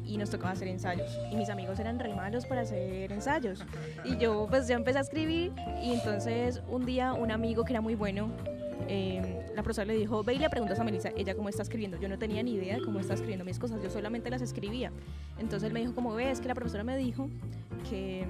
y 0.08 0.16
nos 0.16 0.30
tocaba 0.30 0.52
hacer 0.52 0.68
ensayos. 0.68 1.18
Y 1.30 1.36
mis 1.36 1.50
amigos 1.50 1.78
eran 1.78 1.98
re 1.98 2.14
malos 2.14 2.46
para 2.46 2.62
hacer 2.62 3.12
ensayos. 3.12 3.64
Y 4.04 4.16
yo 4.16 4.46
pues 4.48 4.66
ya 4.66 4.74
empecé 4.74 4.98
a 4.98 5.02
escribir 5.02 5.52
y 5.82 5.92
entonces 5.92 6.62
un 6.68 6.86
día 6.86 7.12
un 7.12 7.30
amigo 7.30 7.64
que 7.64 7.74
era 7.74 7.80
muy 7.80 7.94
bueno, 7.94 8.30
eh, 8.88 9.46
la 9.54 9.62
profesora 9.62 9.86
le 9.86 9.94
dijo, 9.94 10.24
ve 10.24 10.34
y 10.34 10.38
le 10.38 10.48
preguntas 10.48 10.78
a 10.80 10.84
Melissa, 10.84 11.10
ella 11.16 11.34
cómo 11.34 11.48
está 11.48 11.62
escribiendo. 11.62 11.98
Yo 11.98 12.08
no 12.08 12.18
tenía 12.18 12.42
ni 12.42 12.54
idea 12.54 12.76
de 12.76 12.82
cómo 12.82 13.00
está 13.00 13.14
escribiendo 13.14 13.44
mis 13.44 13.58
cosas, 13.58 13.82
yo 13.82 13.90
solamente 13.90 14.30
las 14.30 14.40
escribía. 14.40 14.92
Entonces 15.38 15.66
él 15.66 15.72
me 15.74 15.80
dijo, 15.80 15.94
como 15.94 16.14
ves, 16.14 16.40
que 16.40 16.48
la 16.48 16.54
profesora 16.54 16.84
me 16.84 16.96
dijo 16.96 17.28
que, 17.90 18.26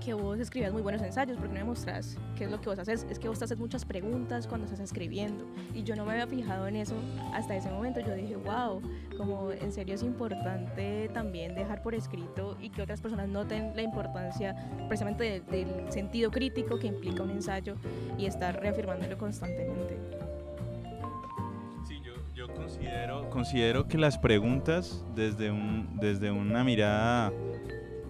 que 0.00 0.14
vos 0.14 0.38
escribas 0.40 0.72
muy 0.72 0.82
buenos 0.82 1.02
ensayos, 1.02 1.36
porque 1.36 1.52
no 1.52 1.60
me 1.60 1.64
mostrás 1.64 2.16
qué 2.36 2.44
es 2.44 2.50
lo 2.50 2.60
que 2.60 2.68
vos 2.68 2.78
haces, 2.78 3.06
es 3.10 3.18
que 3.18 3.28
vos 3.28 3.38
te 3.38 3.44
haces 3.44 3.58
muchas 3.58 3.84
preguntas 3.84 4.46
cuando 4.46 4.64
estás 4.64 4.80
escribiendo. 4.80 5.44
Y 5.74 5.82
yo 5.82 5.94
no 5.94 6.04
me 6.04 6.12
había 6.12 6.26
fijado 6.26 6.66
en 6.66 6.76
eso 6.76 6.94
hasta 7.34 7.54
ese 7.54 7.70
momento. 7.70 8.00
Yo 8.00 8.14
dije, 8.14 8.36
wow, 8.36 8.80
como 9.16 9.52
en 9.52 9.70
serio 9.70 9.94
es 9.94 10.02
importante 10.02 11.10
también 11.12 11.54
dejar 11.54 11.82
por 11.82 11.94
escrito 11.94 12.56
y 12.60 12.70
que 12.70 12.82
otras 12.82 13.00
personas 13.00 13.28
noten 13.28 13.72
la 13.76 13.82
importancia 13.82 14.56
precisamente 14.88 15.42
del 15.50 15.92
sentido 15.92 16.30
crítico 16.30 16.78
que 16.78 16.86
implica 16.86 17.22
un 17.22 17.30
ensayo 17.30 17.76
y 18.18 18.26
estar 18.26 18.58
reafirmándolo 18.58 19.18
constantemente. 19.18 19.98
Sí, 21.86 22.00
yo, 22.02 22.14
yo 22.34 22.52
considero, 22.54 23.28
considero 23.28 23.86
que 23.86 23.98
las 23.98 24.18
preguntas 24.18 25.04
desde, 25.14 25.50
un, 25.50 25.98
desde 26.00 26.30
una 26.30 26.64
mirada, 26.64 27.32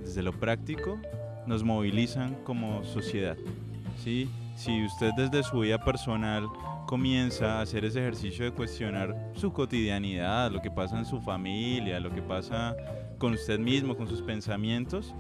desde 0.04 0.22
lo 0.22 0.32
práctico, 0.32 0.98
nos 1.46 1.62
movilizan 1.62 2.36
como 2.44 2.84
sociedad. 2.84 3.36
¿sí? 4.02 4.28
Si 4.56 4.84
usted 4.84 5.10
desde 5.16 5.42
su 5.42 5.60
vida 5.60 5.82
personal 5.82 6.48
comienza 6.86 7.58
a 7.58 7.62
hacer 7.62 7.84
ese 7.84 8.00
ejercicio 8.00 8.44
de 8.44 8.52
cuestionar 8.52 9.32
su 9.34 9.52
cotidianidad, 9.52 10.50
lo 10.50 10.60
que 10.60 10.70
pasa 10.70 10.98
en 10.98 11.04
su 11.04 11.20
familia, 11.20 12.00
lo 12.00 12.10
que 12.10 12.22
pasa 12.22 12.74
con 13.18 13.34
usted 13.34 13.58
mismo, 13.58 13.96
con 13.96 14.08
sus 14.08 14.22
pensamientos, 14.22 15.14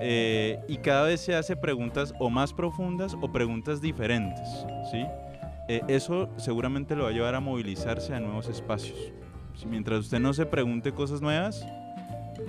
eh, 0.00 0.58
y 0.66 0.78
cada 0.78 1.04
vez 1.04 1.20
se 1.20 1.34
hace 1.34 1.56
preguntas 1.56 2.14
o 2.18 2.30
más 2.30 2.54
profundas 2.54 3.14
o 3.20 3.30
preguntas 3.30 3.82
diferentes, 3.82 4.48
¿sí? 4.90 5.04
Eh, 5.68 5.82
eso 5.88 6.30
seguramente 6.38 6.96
lo 6.96 7.04
va 7.04 7.10
a 7.10 7.12
llevar 7.12 7.34
a 7.34 7.40
movilizarse 7.40 8.14
a 8.14 8.18
nuevos 8.18 8.48
espacios. 8.48 9.12
Mientras 9.68 10.00
usted 10.00 10.18
no 10.18 10.32
se 10.32 10.46
pregunte 10.46 10.92
cosas 10.92 11.20
nuevas, 11.20 11.66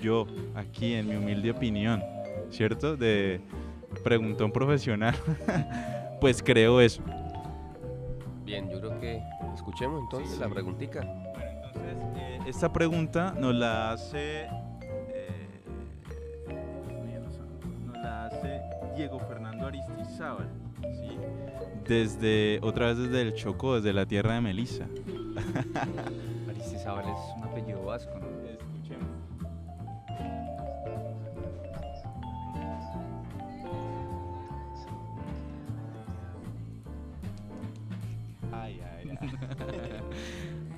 yo, 0.01 0.25
aquí 0.55 0.93
en 0.93 1.07
mi 1.07 1.15
humilde 1.15 1.51
opinión, 1.51 2.01
¿cierto? 2.51 2.95
De 2.95 3.41
preguntón 4.03 4.51
profesional, 4.51 5.15
pues 6.21 6.41
creo 6.43 6.79
eso. 6.81 7.01
Bien, 8.45 8.69
yo 8.69 8.79
creo 8.79 8.99
que 8.99 9.21
escuchemos 9.55 10.01
entonces 10.01 10.37
la 10.39 10.49
preguntita. 10.49 11.01
Bueno, 11.01 11.51
entonces, 11.65 11.97
eh, 12.17 12.39
esta 12.47 12.71
pregunta 12.71 13.33
nos 13.37 13.55
la 13.55 13.91
hace. 13.91 14.43
eh, 14.43 15.59
nos 17.85 17.97
la 17.97 18.25
hace 18.25 18.61
Diego 18.95 19.19
Fernando 19.19 19.67
Aristizábal, 19.67 20.49
¿sí? 20.81 21.17
Desde, 21.87 22.59
otra 22.61 22.87
vez 22.87 22.97
desde 22.97 23.21
el 23.21 23.33
Chocó, 23.35 23.75
desde 23.75 23.93
la 23.93 24.05
tierra 24.05 24.35
de 24.35 24.41
Melissa. 24.41 24.85
Aristizábal 26.49 27.05
es 27.05 27.37
un 27.37 27.43
apellido 27.43 27.83
vasco, 27.85 28.19
¿no? 28.19 28.40
Ay, 38.61 38.79
ay, 38.81 39.09
ay. 39.21 39.29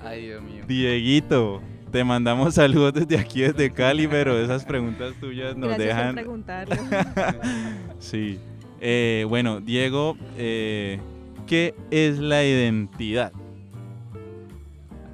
Ay, 0.02 0.26
Dios 0.26 0.42
mío. 0.42 0.64
Dieguito, 0.68 1.62
te 1.90 2.04
mandamos 2.04 2.54
saludos 2.54 2.92
desde 2.92 3.18
aquí, 3.18 3.40
desde 3.40 3.70
Cali, 3.72 4.06
pero 4.06 4.38
esas 4.38 4.64
preguntas 4.64 5.14
tuyas 5.18 5.56
nos 5.56 5.68
Gracias 5.70 5.88
por 5.88 5.96
dejan. 5.96 6.14
preguntarlo. 6.14 6.76
Sí. 8.00 8.38
Eh, 8.80 9.24
bueno, 9.28 9.60
Diego, 9.60 10.16
eh, 10.36 11.00
¿qué 11.46 11.74
es 11.90 12.18
la 12.18 12.44
identidad? 12.44 13.32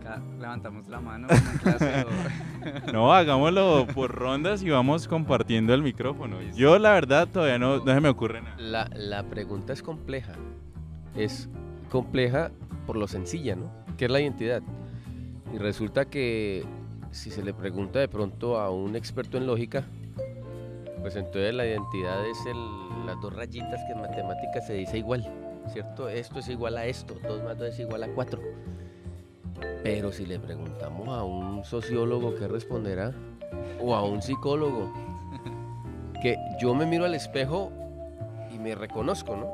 Acá 0.00 0.20
levantamos 0.40 0.88
la 0.88 1.00
mano 1.00 1.28
clase 1.62 2.04
o- 2.04 2.92
No, 2.92 3.12
hagámoslo 3.14 3.86
por 3.94 4.10
rondas 4.12 4.62
y 4.64 4.70
vamos 4.70 5.06
compartiendo 5.06 5.72
el 5.72 5.82
micrófono. 5.82 6.38
Yo, 6.56 6.78
la 6.80 6.90
verdad, 6.92 7.28
todavía 7.28 7.58
no, 7.60 7.78
no 7.78 7.94
se 7.94 8.00
me 8.00 8.08
ocurre 8.08 8.42
nada. 8.42 8.56
La, 8.58 8.90
la 8.92 9.22
pregunta 9.22 9.72
es 9.72 9.82
compleja. 9.82 10.32
Es 11.14 11.48
compleja 11.90 12.50
por 12.87 12.97
lo 12.97 13.06
sencilla, 13.06 13.56
¿no? 13.56 13.70
¿Qué 13.99 14.06
es 14.06 14.11
la 14.11 14.20
identidad? 14.20 14.62
Y 15.54 15.59
resulta 15.59 16.04
que 16.06 16.64
si 17.11 17.30
se 17.30 17.42
le 17.42 17.52
pregunta 17.52 17.99
de 17.99 18.09
pronto 18.09 18.59
a 18.59 18.70
un 18.70 18.97
experto 18.97 19.37
en 19.37 19.47
lógica, 19.47 19.85
pues 21.00 21.16
entonces 21.16 21.52
la 21.54 21.66
identidad 21.66 22.25
es 22.26 22.38
el- 22.47 23.06
las 23.06 23.20
dos 23.20 23.35
rayitas 23.35 23.80
que 23.87 23.92
en 23.92 24.00
matemáticas 24.00 24.66
se 24.66 24.75
dice 24.75 24.99
igual, 24.99 25.26
¿cierto? 25.73 26.09
Esto 26.09 26.38
es 26.38 26.49
igual 26.49 26.76
a 26.78 26.87
esto, 26.87 27.14
2 27.26 27.42
más 27.42 27.59
2 27.59 27.68
es 27.68 27.80
igual 27.80 28.02
a 28.04 28.09
4. 28.09 28.40
Pero 29.82 30.12
si 30.12 30.26
le 30.26 30.38
preguntamos 30.38 31.09
a 31.09 31.25
un 31.25 31.64
sociólogo, 31.64 32.35
¿qué 32.37 32.47
responderá? 32.49 33.12
O 33.82 33.94
a 33.94 34.04
un 34.04 34.23
psicólogo, 34.23 34.92
que 36.23 36.37
yo 36.61 36.75
me 36.75 36.87
miro 36.87 37.04
al 37.06 37.14
espejo 37.14 37.73
y 38.54 38.59
me 38.59 38.75
reconozco, 38.75 39.37
¿no? 39.37 39.49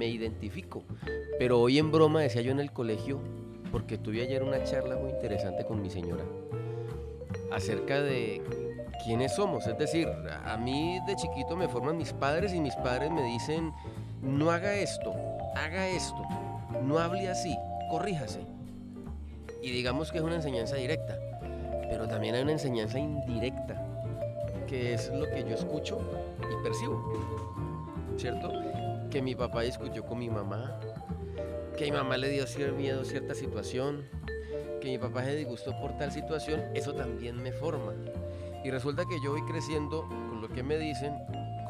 Me 0.00 0.08
identifico. 0.08 0.82
Pero 1.38 1.60
hoy 1.60 1.78
en 1.78 1.92
broma 1.92 2.22
decía 2.22 2.40
yo 2.40 2.52
en 2.52 2.60
el 2.60 2.72
colegio, 2.72 3.20
porque 3.70 3.98
tuve 3.98 4.22
ayer 4.22 4.42
una 4.42 4.64
charla 4.64 4.96
muy 4.96 5.10
interesante 5.10 5.66
con 5.66 5.82
mi 5.82 5.90
señora, 5.90 6.24
acerca 7.52 8.00
de 8.00 8.40
quiénes 9.04 9.34
somos. 9.34 9.66
Es 9.66 9.76
decir, 9.76 10.08
a 10.08 10.56
mí 10.56 10.98
de 11.06 11.16
chiquito 11.16 11.54
me 11.54 11.68
forman 11.68 11.98
mis 11.98 12.14
padres 12.14 12.54
y 12.54 12.60
mis 12.60 12.74
padres 12.76 13.10
me 13.10 13.22
dicen, 13.24 13.74
no 14.22 14.50
haga 14.50 14.72
esto, 14.72 15.12
haga 15.54 15.86
esto, 15.88 16.26
no 16.82 16.98
hable 16.98 17.28
así, 17.28 17.54
corríjase. 17.90 18.40
Y 19.62 19.70
digamos 19.70 20.10
que 20.10 20.16
es 20.16 20.24
una 20.24 20.36
enseñanza 20.36 20.76
directa, 20.76 21.18
pero 21.90 22.08
también 22.08 22.36
hay 22.36 22.42
una 22.42 22.52
enseñanza 22.52 22.98
indirecta, 22.98 23.86
que 24.66 24.94
es 24.94 25.10
lo 25.12 25.28
que 25.28 25.44
yo 25.46 25.56
escucho 25.56 26.00
y 26.40 26.64
percibo, 26.64 27.04
¿cierto? 28.16 28.69
Que 29.10 29.20
mi 29.22 29.34
papá 29.34 29.62
discutió 29.62 30.04
con 30.04 30.18
mi 30.18 30.30
mamá, 30.30 30.78
que 31.76 31.84
mi 31.86 31.92
mamá 31.92 32.16
le 32.16 32.28
dio 32.28 32.44
miedo 32.76 33.00
a 33.00 33.04
cierta 33.04 33.34
situación, 33.34 34.04
que 34.80 34.88
mi 34.88 34.98
papá 34.98 35.24
se 35.24 35.34
disgustó 35.34 35.78
por 35.80 35.96
tal 35.98 36.12
situación, 36.12 36.62
eso 36.74 36.94
también 36.94 37.42
me 37.42 37.52
forma. 37.52 37.92
Y 38.64 38.70
resulta 38.70 39.04
que 39.06 39.20
yo 39.22 39.32
voy 39.32 39.42
creciendo 39.42 40.06
con 40.08 40.40
lo 40.40 40.48
que 40.48 40.62
me 40.62 40.78
dicen, 40.78 41.14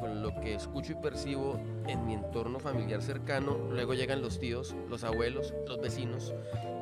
con 0.00 0.22
lo 0.22 0.34
que 0.40 0.54
escucho 0.54 0.92
y 0.92 0.96
percibo 0.96 1.60
en 1.86 2.04
mi 2.06 2.14
entorno 2.14 2.58
familiar 2.58 3.02
cercano, 3.02 3.56
luego 3.70 3.94
llegan 3.94 4.22
los 4.22 4.38
tíos, 4.38 4.74
los 4.88 5.04
abuelos, 5.04 5.54
los 5.66 5.80
vecinos, 5.80 6.34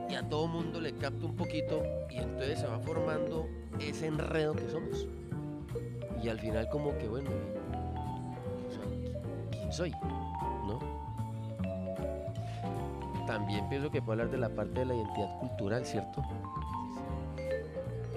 y 0.08 0.14
a 0.14 0.28
todo 0.28 0.46
mundo 0.46 0.80
le 0.80 0.94
capto 0.94 1.26
un 1.26 1.36
poquito 1.36 1.82
y 2.10 2.16
entonces 2.16 2.60
se 2.60 2.66
va 2.66 2.78
formando 2.78 3.46
ese 3.78 4.06
enredo 4.06 4.54
que 4.54 4.68
somos. 4.70 5.06
Y 6.22 6.28
al 6.28 6.40
final 6.40 6.68
como 6.68 6.96
que 6.98 7.08
bueno, 7.08 7.30
¿quién 9.50 9.72
soy? 9.72 9.92
También 13.28 13.68
pienso 13.68 13.90
que 13.90 14.00
puedo 14.00 14.12
hablar 14.12 14.30
de 14.30 14.38
la 14.38 14.48
parte 14.48 14.80
de 14.80 14.86
la 14.86 14.94
identidad 14.94 15.38
cultural, 15.38 15.84
¿cierto? 15.84 16.24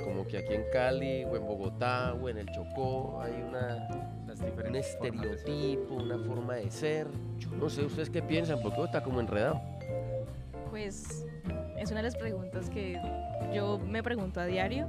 Como 0.06 0.26
que 0.26 0.38
aquí 0.38 0.54
en 0.54 0.64
Cali 0.72 1.26
o 1.26 1.36
en 1.36 1.46
Bogotá 1.46 2.14
o 2.14 2.30
en 2.30 2.38
el 2.38 2.48
Chocó 2.48 3.20
hay 3.22 3.34
una, 3.42 3.90
un 4.66 4.76
estereotipo, 4.78 5.96
una 5.96 6.18
forma 6.18 6.56
de 6.56 6.72
ser. 6.72 7.08
Yo 7.40 7.50
no 7.50 7.70
sé 7.70 7.84
ustedes 7.84 8.10
qué 8.10 8.22
piensan, 8.22 8.62
porque 8.62 8.82
está 8.84 9.04
como 9.04 9.20
enredado. 9.20 9.60
Pues 10.70 11.26
es 11.78 11.92
una 11.92 12.00
de 12.00 12.04
las 12.04 12.16
preguntas 12.16 12.70
que 12.70 12.98
yo 13.54 13.80
me 13.80 14.02
pregunto 14.04 14.40
a 14.40 14.46
diario, 14.46 14.88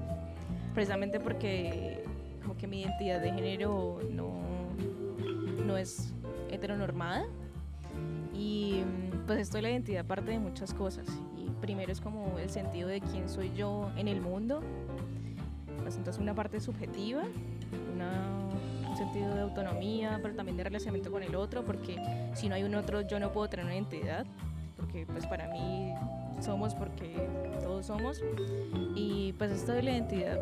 precisamente 0.72 1.18
porque 1.18 2.04
como 2.42 2.56
que 2.56 2.68
mi 2.68 2.82
identidad 2.82 3.20
de 3.20 3.32
género 3.32 3.98
no, 4.08 4.40
no 5.66 5.76
es 5.76 6.14
heteronormada 6.48 7.26
y 8.34 8.82
pues 9.26 9.38
esto 9.40 9.56
de 9.58 9.62
la 9.62 9.70
identidad 9.70 10.04
parte 10.04 10.30
de 10.30 10.38
muchas 10.38 10.72
cosas. 10.74 11.06
Y 11.36 11.48
primero 11.60 11.92
es 11.92 12.00
como 12.00 12.38
el 12.38 12.50
sentido 12.50 12.88
de 12.88 13.00
quién 13.00 13.28
soy 13.28 13.52
yo 13.54 13.90
en 13.96 14.08
el 14.08 14.20
mundo, 14.20 14.60
pues 15.82 15.96
entonces 15.96 16.20
una 16.20 16.34
parte 16.34 16.60
subjetiva, 16.60 17.22
una- 17.94 18.38
un 18.90 18.96
sentido 18.96 19.34
de 19.34 19.40
autonomía, 19.40 20.18
pero 20.22 20.34
también 20.34 20.56
de 20.56 20.64
relacionamiento 20.64 21.10
con 21.10 21.22
el 21.22 21.34
otro, 21.34 21.64
porque 21.64 21.96
si 22.34 22.48
no 22.48 22.54
hay 22.54 22.62
un 22.62 22.74
otro 22.74 23.00
yo 23.02 23.18
no 23.18 23.32
puedo 23.32 23.48
tener 23.48 23.64
una 23.66 23.74
identidad 23.74 24.26
porque 24.76 25.06
pues 25.06 25.26
para 25.26 25.48
mí 25.48 25.94
somos 26.40 26.74
porque 26.74 27.28
todos 27.62 27.86
somos. 27.86 28.20
Y 28.96 29.32
pues 29.38 29.50
esto 29.52 29.72
de 29.72 29.82
la 29.82 29.92
identidad 29.92 30.38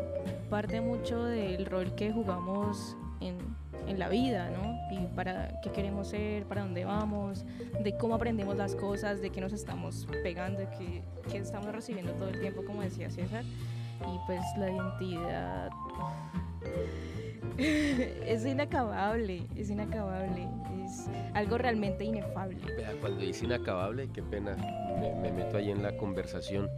parte 0.49 0.81
mucho 0.81 1.23
del 1.23 1.65
rol 1.65 1.93
que 1.95 2.11
jugamos 2.11 2.97
en, 3.21 3.37
en 3.87 3.99
la 3.99 4.09
vida, 4.09 4.49
¿no? 4.49 4.79
Y 4.91 5.07
para 5.15 5.59
qué 5.61 5.71
queremos 5.71 6.09
ser, 6.09 6.45
para 6.45 6.61
dónde 6.61 6.85
vamos, 6.85 7.45
de 7.83 7.97
cómo 7.97 8.15
aprendemos 8.15 8.55
las 8.55 8.75
cosas, 8.75 9.21
de 9.21 9.29
qué 9.29 9.41
nos 9.41 9.53
estamos 9.53 10.07
pegando, 10.23 10.59
de 10.59 10.69
qué, 10.77 11.03
qué 11.29 11.37
estamos 11.37 11.71
recibiendo 11.71 12.13
todo 12.13 12.29
el 12.29 12.39
tiempo, 12.39 12.63
como 12.65 12.81
decía 12.81 13.09
César. 13.09 13.43
Y 13.43 14.19
pues 14.25 14.41
la 14.57 14.71
identidad 14.71 15.69
es 17.57 18.45
inacabable, 18.45 19.47
es 19.55 19.69
inacabable, 19.69 20.47
es 20.83 21.07
algo 21.33 21.57
realmente 21.57 22.03
inefable. 22.03 22.57
Cuando 22.99 23.21
dice 23.21 23.45
inacabable, 23.45 24.09
qué 24.11 24.23
pena, 24.23 24.55
me, 24.99 25.13
me 25.15 25.31
meto 25.31 25.57
ahí 25.57 25.71
en 25.71 25.83
la 25.83 25.95
conversación. 25.97 26.69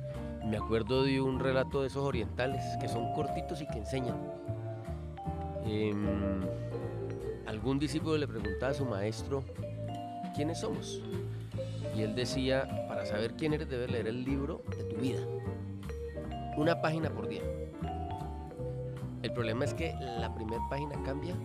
Me 0.46 0.58
acuerdo 0.58 1.04
de 1.04 1.22
un 1.22 1.40
relato 1.40 1.82
de 1.82 1.88
esos 1.88 2.04
orientales 2.04 2.62
que 2.82 2.90
son 2.90 3.14
cortitos 3.14 3.62
y 3.62 3.68
que 3.68 3.78
enseñan. 3.78 4.18
Em, 5.66 6.42
algún 7.48 7.80
discípulo 7.80 8.18
le 8.18 8.28
preguntaba 8.28 8.72
a 8.72 8.76
su 8.76 8.86
maestro, 8.86 9.44
¿quiénes 10.36 10.60
somos? 10.60 11.02
Y 11.96 12.02
él 12.02 12.16
decía, 12.16 12.86
para 12.88 13.06
saber 13.06 13.34
quién 13.36 13.54
eres 13.54 13.70
debes 13.70 13.92
leer 13.92 14.08
el 14.08 14.24
libro 14.24 14.64
de 14.78 14.84
tu 14.86 14.96
vida. 14.98 15.22
Una 16.58 16.82
página 16.82 17.10
por 17.10 17.28
día. 17.28 17.42
El 19.22 19.32
problema 19.34 19.66
es 19.66 19.74
que 19.74 19.94
la 20.20 20.34
primera 20.34 20.62
página 20.70 21.02
cambia 21.04 21.36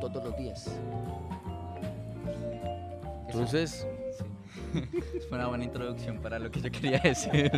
todos 0.00 0.22
los 0.24 0.36
días. 0.36 0.78
Entonces, 3.26 3.86
Sí. 4.18 4.24
Es 5.16 5.30
una 5.30 5.46
buena 5.46 5.64
introducción 5.64 6.18
para 6.18 6.38
lo 6.38 6.50
que 6.50 6.60
yo 6.60 6.70
quería 6.70 6.98
decir. 6.98 7.50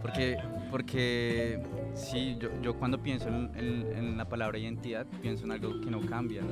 Porque, 0.00 0.36
porque 0.70 1.60
sí, 1.94 2.36
yo, 2.38 2.48
yo 2.62 2.74
cuando 2.78 2.98
pienso 3.02 3.28
en, 3.28 3.50
en- 3.56 4.16
la 4.16 4.24
palabra 4.28 4.56
identidad, 4.58 5.04
pienso 5.20 5.44
en 5.44 5.52
algo 5.52 5.80
que 5.80 5.90
no 5.90 6.00
cambia, 6.06 6.42
¿no? 6.42 6.48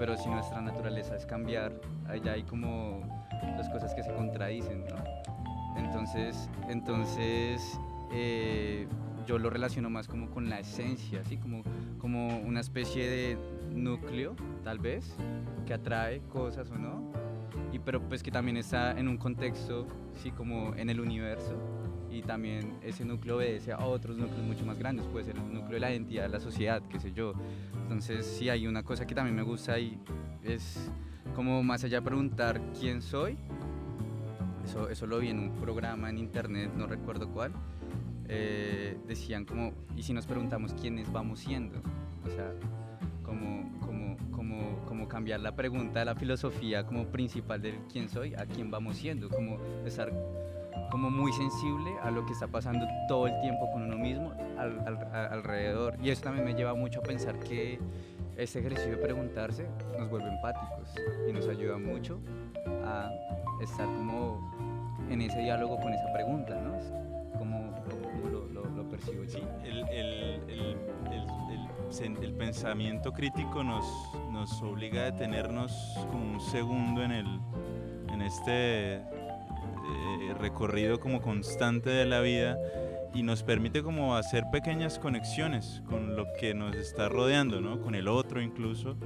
Pero 0.00 0.16
si 0.16 0.30
nuestra 0.30 0.62
naturaleza 0.62 1.14
es 1.14 1.26
cambiar, 1.26 1.78
allá 2.08 2.32
hay 2.32 2.42
como 2.42 3.02
las 3.58 3.68
cosas 3.68 3.94
que 3.94 4.02
se 4.02 4.10
contradicen. 4.14 4.86
Entonces, 5.76 6.48
entonces 6.70 7.78
eh, 8.10 8.88
yo 9.26 9.38
lo 9.38 9.50
relaciono 9.50 9.90
más 9.90 10.08
como 10.08 10.30
con 10.30 10.48
la 10.48 10.58
esencia, 10.58 11.22
¿sí? 11.24 11.36
Como, 11.36 11.62
como 11.98 12.38
una 12.38 12.60
especie 12.60 13.10
de 13.10 13.38
núcleo, 13.74 14.34
tal 14.64 14.78
vez, 14.78 15.14
que 15.66 15.74
atrae 15.74 16.22
cosas 16.22 16.70
o 16.70 16.76
no, 16.76 17.12
y 17.70 17.78
pero 17.78 18.00
pues 18.00 18.22
que 18.22 18.30
también 18.30 18.56
está 18.56 18.98
en 18.98 19.06
un 19.06 19.18
contexto, 19.18 19.86
sí, 20.14 20.30
como 20.30 20.74
en 20.76 20.88
el 20.88 20.98
universo, 20.98 21.56
y 22.10 22.22
también 22.22 22.78
ese 22.82 23.04
núcleo 23.04 23.36
obedece 23.36 23.72
a 23.72 23.80
otros 23.80 24.16
núcleos 24.16 24.42
mucho 24.42 24.64
más 24.64 24.78
grandes, 24.78 25.06
puede 25.06 25.26
ser 25.26 25.36
el 25.36 25.52
núcleo 25.52 25.74
de 25.74 25.80
la 25.80 25.90
identidad 25.90 26.22
de 26.22 26.30
la 26.30 26.40
sociedad, 26.40 26.82
qué 26.88 26.98
sé 26.98 27.12
yo. 27.12 27.34
Entonces, 27.90 28.24
sí, 28.24 28.48
hay 28.48 28.68
una 28.68 28.84
cosa 28.84 29.04
que 29.04 29.16
también 29.16 29.34
me 29.34 29.42
gusta 29.42 29.76
y 29.76 29.98
es 30.44 30.92
como 31.34 31.60
más 31.64 31.82
allá 31.82 31.98
de 31.98 32.02
preguntar 32.06 32.60
quién 32.78 33.02
soy, 33.02 33.36
eso, 34.64 34.88
eso 34.88 35.08
lo 35.08 35.18
vi 35.18 35.30
en 35.30 35.40
un 35.40 35.56
programa 35.56 36.08
en 36.08 36.18
internet, 36.18 36.70
no 36.76 36.86
recuerdo 36.86 37.28
cuál, 37.30 37.52
eh, 38.28 38.96
decían 39.08 39.44
como, 39.44 39.72
¿y 39.96 40.04
si 40.04 40.12
nos 40.12 40.24
preguntamos 40.24 40.72
quiénes 40.74 41.10
vamos 41.10 41.40
siendo? 41.40 41.80
O 42.24 42.30
sea, 42.30 42.52
como, 43.24 43.68
como, 43.80 44.16
como, 44.30 44.84
como 44.86 45.08
cambiar 45.08 45.40
la 45.40 45.56
pregunta 45.56 46.04
la 46.04 46.14
filosofía 46.14 46.86
como 46.86 47.06
principal 47.06 47.60
del 47.60 47.74
quién 47.92 48.08
soy 48.08 48.34
a 48.34 48.46
quién 48.46 48.70
vamos 48.70 48.98
siendo, 48.98 49.28
como 49.28 49.58
estar 49.84 50.12
como 50.90 51.10
muy 51.10 51.32
sensible 51.32 51.92
a 52.02 52.10
lo 52.10 52.24
que 52.26 52.32
está 52.32 52.46
pasando 52.48 52.86
todo 53.08 53.26
el 53.26 53.40
tiempo 53.40 53.70
con 53.70 53.82
uno 53.82 53.96
mismo 53.96 54.32
al- 54.58 54.80
al- 54.86 55.32
alrededor. 55.32 55.96
Y 56.02 56.10
eso 56.10 56.22
también 56.22 56.44
me 56.44 56.54
lleva 56.54 56.74
mucho 56.74 57.00
a 57.00 57.02
pensar 57.02 57.38
que 57.38 57.78
este 58.36 58.58
ejercicio 58.60 58.92
de 58.92 58.96
preguntarse 58.96 59.66
nos 59.98 60.08
vuelve 60.10 60.28
empáticos 60.28 60.94
y 61.28 61.32
nos 61.32 61.46
ayuda 61.48 61.78
mucho 61.78 62.18
a 62.84 63.10
estar 63.62 63.86
como 63.86 64.50
en 65.10 65.20
ese 65.22 65.38
diálogo 65.40 65.78
con 65.80 65.92
esa 65.92 66.12
pregunta, 66.12 66.54
¿no? 66.60 67.38
Como, 67.38 67.72
como 67.88 68.28
lo, 68.30 68.46
lo- 68.46 68.64
lo 68.70 68.88
percibo 68.88 69.24
yo. 69.24 69.30
Sí, 69.30 69.42
el, 69.64 69.78
el- 69.88 70.40
el- 70.50 70.76
el 72.22 72.32
pensamiento 72.34 73.12
crítico 73.12 73.62
nos, 73.64 73.84
nos 74.30 74.62
obliga 74.62 75.02
a 75.02 75.04
detenernos 75.06 75.98
como 76.10 76.34
un 76.34 76.40
segundo 76.40 77.02
en, 77.02 77.10
el, 77.12 77.40
en 78.12 78.22
este 78.22 79.02
eh, 79.90 80.34
recorrido 80.38 81.00
como 81.00 81.20
constante 81.20 81.90
de 81.90 82.06
la 82.06 82.20
vida 82.20 82.58
y 83.14 83.22
nos 83.22 83.42
permite 83.42 83.82
como 83.82 84.16
hacer 84.16 84.44
pequeñas 84.52 84.98
conexiones 84.98 85.82
con 85.88 86.16
lo 86.16 86.26
que 86.38 86.54
nos 86.54 86.76
está 86.76 87.08
rodeando, 87.08 87.60
¿no? 87.60 87.80
Con 87.80 87.94
el 87.94 88.08
otro 88.08 88.40
incluso, 88.40 88.96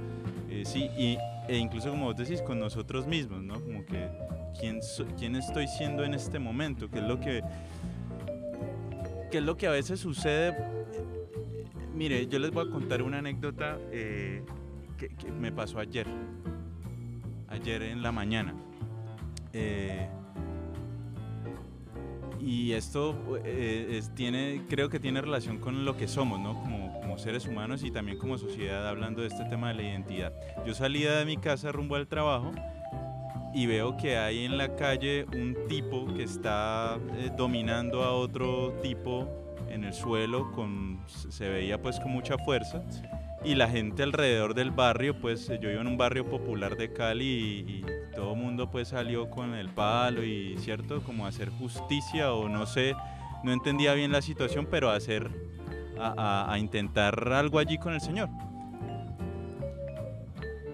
eh, 0.49 0.63
sí, 0.65 0.89
y, 0.97 1.17
e 1.47 1.57
incluso 1.57 1.89
como 1.89 2.05
vos 2.05 2.15
decís, 2.15 2.41
con 2.41 2.59
nosotros 2.59 3.07
mismos, 3.07 3.41
¿no? 3.41 3.55
Como 3.55 3.85
que 3.85 4.09
quién, 4.59 4.79
quién 5.17 5.35
estoy 5.35 5.67
siendo 5.67 6.03
en 6.03 6.13
este 6.13 6.39
momento, 6.39 6.89
qué 6.89 6.99
es 6.99 7.05
lo 7.05 7.19
que 7.19 7.41
qué 9.31 9.39
es 9.39 9.43
lo 9.43 9.57
que 9.57 9.67
a 9.67 9.71
veces 9.71 9.99
sucede. 9.99 10.55
Mire, 11.93 12.27
yo 12.27 12.39
les 12.39 12.51
voy 12.51 12.67
a 12.67 12.71
contar 12.71 13.01
una 13.01 13.19
anécdota 13.19 13.77
eh, 13.91 14.43
que, 14.97 15.31
me 15.31 15.51
pasó 15.51 15.79
ayer, 15.79 16.07
ayer 17.47 17.81
en 17.83 18.01
la 18.01 18.11
mañana. 18.11 18.53
Y 22.45 22.73
esto 22.73 23.39
eh, 23.43 23.97
es- 23.97 24.13
tiene, 24.13 24.61
creo 24.69 24.89
que 24.89 24.99
tiene 24.99 25.19
relación 25.21 25.57
con 25.57 25.83
lo 25.83 25.97
que 25.97 26.07
somos, 26.07 26.39
¿no? 26.39 26.53
Como, 26.61 26.93
como 27.01 27.17
seres 27.17 27.45
humanos 27.47 27.83
y 27.83 27.91
también 27.91 28.17
como 28.19 28.37
sociedad, 28.37 28.87
hablando 28.87 29.21
de 29.21 29.27
este 29.29 29.45
tema 29.45 29.69
de 29.69 29.73
la 29.73 29.81
identidad. 29.83 30.31
Yo 30.65 30.73
salía 30.75 31.13
de 31.17 31.25
mi 31.25 31.37
casa 31.37 31.71
rumbo 31.71 31.95
al 31.95 32.07
trabajo 32.07 32.51
y 33.53 33.65
veo 33.67 33.95
que 33.97 34.17
hay 34.17 34.45
en 34.45 34.57
la 34.57 34.75
calle 34.75 35.25
un 35.33 35.55
tipo 35.67 36.05
que 36.13 36.23
está 36.23 36.99
eh, 37.17 37.31
dominando 37.35 38.03
a 38.03 38.11
otro 38.11 38.73
tipo 38.83 39.27
en 39.69 39.83
el 39.85 39.93
suelo 39.93 40.51
con 40.51 40.99
se 41.07 41.49
veía 41.49 41.81
pues 41.81 41.99
con 41.99 42.11
mucha 42.11 42.37
fuerza 42.37 42.83
y 43.43 43.55
la 43.55 43.67
gente 43.69 44.03
alrededor 44.03 44.53
del 44.53 44.71
barrio 44.71 45.19
pues 45.19 45.47
yo 45.47 45.69
vivo 45.69 45.81
en 45.81 45.87
un 45.87 45.97
barrio 45.97 46.29
popular 46.29 46.75
de 46.77 46.91
Cali 46.93 47.25
y, 47.25 47.71
y 47.79 47.85
todo 48.15 48.35
mundo 48.35 48.69
pues 48.71 48.89
salió 48.89 49.29
con 49.29 49.53
el 49.53 49.69
palo 49.69 50.23
y 50.23 50.57
cierto 50.57 51.01
como 51.01 51.27
hacer 51.27 51.49
justicia 51.49 52.33
o 52.33 52.49
no 52.49 52.65
sé 52.65 52.95
no 53.43 53.51
entendía 53.51 53.93
bien 53.93 54.11
la 54.11 54.21
situación 54.21 54.67
pero 54.69 54.89
hacer 54.89 55.29
a 55.97 56.57
intentar 56.59 57.31
algo 57.31 57.57
allí 57.57 57.77
con 57.77 57.93
el 57.93 58.01
señor. 58.01 58.29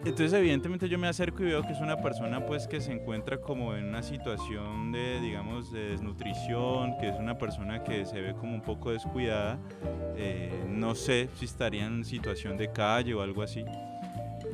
Entonces 0.04 0.34
evidentemente 0.34 0.90
yo 0.90 0.98
me 0.98 1.08
acerco 1.08 1.44
y 1.44 1.48
veo 1.48 1.62
que 1.62 1.74
es 1.74 1.80
una 1.80 2.02
persona 2.02 2.44
pues 2.44 2.68
que 2.68 2.82
se 2.82 2.92
encuentra 2.92 3.40
como 3.40 3.76
en 3.76 3.86
una 3.86 4.02
situación 4.02 4.92
de 4.92 5.22
digamos 5.22 5.72
de 5.72 5.90
desnutrición, 5.90 6.98
que 6.98 7.10
es 7.10 7.16
una 7.20 7.38
persona 7.38 7.84
que 7.84 8.04
se 8.08 8.20
ve 8.20 8.34
como 8.34 8.56
un 8.56 8.62
poco 8.62 8.90
descuidada, 8.90 9.60
eh, 10.18 10.52
no 10.68 10.96
sé 10.96 11.30
si 11.36 11.46
estaría 11.46 11.86
en 11.86 12.04
situación 12.04 12.58
de 12.58 12.72
calle 12.72 13.14
o 13.14 13.22
algo 13.22 13.44
así. 13.44 13.64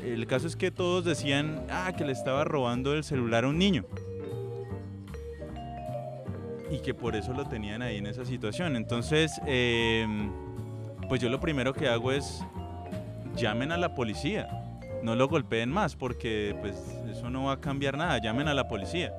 El 0.04 0.26
caso 0.28 0.48
es 0.48 0.56
que 0.56 0.72
todos 0.72 1.06
decían 1.06 1.66
ah, 1.70 1.94
que 1.98 2.06
le 2.06 2.12
estaba 2.12 2.44
robando 2.44 2.94
el 2.94 3.04
celular 3.04 3.44
a 3.44 3.48
un 3.48 3.58
niño 3.58 3.86
y 6.70 6.80
que 6.80 6.94
por 6.94 7.16
eso 7.16 7.34
lo 7.34 7.46
tenían 7.46 7.82
ahí 7.82 7.98
en 7.98 8.08
esa 8.08 8.26
situación. 8.26 8.76
Entonces, 8.76 9.32
em, 9.46 10.32
pues 11.08 11.22
yo 11.22 11.30
lo 11.30 11.40
primero 11.40 11.74
que 11.74 11.88
hago 11.88 12.12
es 12.12 12.44
llamen 13.36 13.72
a 13.72 13.78
la 13.78 13.96
policía 13.96 14.50
no 15.04 15.16
lo 15.16 15.28
golpeen 15.28 15.70
más 15.70 15.96
porque 15.96 16.56
pues 16.62 16.76
eso 17.10 17.30
no 17.30 17.46
va 17.46 17.54
a 17.54 17.62
cambiar 17.62 17.98
nada, 17.98 18.20
llamen 18.20 18.48
a 18.48 18.54
la 18.54 18.68
policía. 18.68 19.14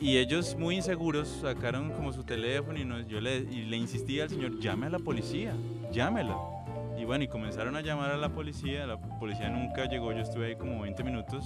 Y 0.00 0.16
ellos 0.16 0.56
muy 0.58 0.76
inseguros 0.76 1.28
sacaron 1.42 1.90
como 1.90 2.12
su 2.12 2.24
teléfono 2.24 2.78
y, 2.78 3.06
yo 3.06 3.20
le, 3.20 3.38
y 3.38 3.64
le 3.66 3.76
insistí 3.76 4.20
al 4.20 4.30
señor, 4.30 4.58
llame 4.58 4.86
a 4.86 4.90
la 4.90 4.98
policía, 4.98 5.52
llámela. 5.92 6.36
Y 7.00 7.04
bueno, 7.06 7.24
y 7.24 7.28
comenzaron 7.28 7.76
a 7.76 7.80
llamar 7.80 8.10
a 8.10 8.16
la 8.18 8.28
policía, 8.28 8.86
la 8.86 8.98
policía 9.18 9.48
nunca 9.48 9.86
llegó, 9.86 10.12
yo 10.12 10.18
estuve 10.20 10.48
ahí 10.48 10.56
como 10.56 10.82
20 10.82 11.02
minutos, 11.02 11.44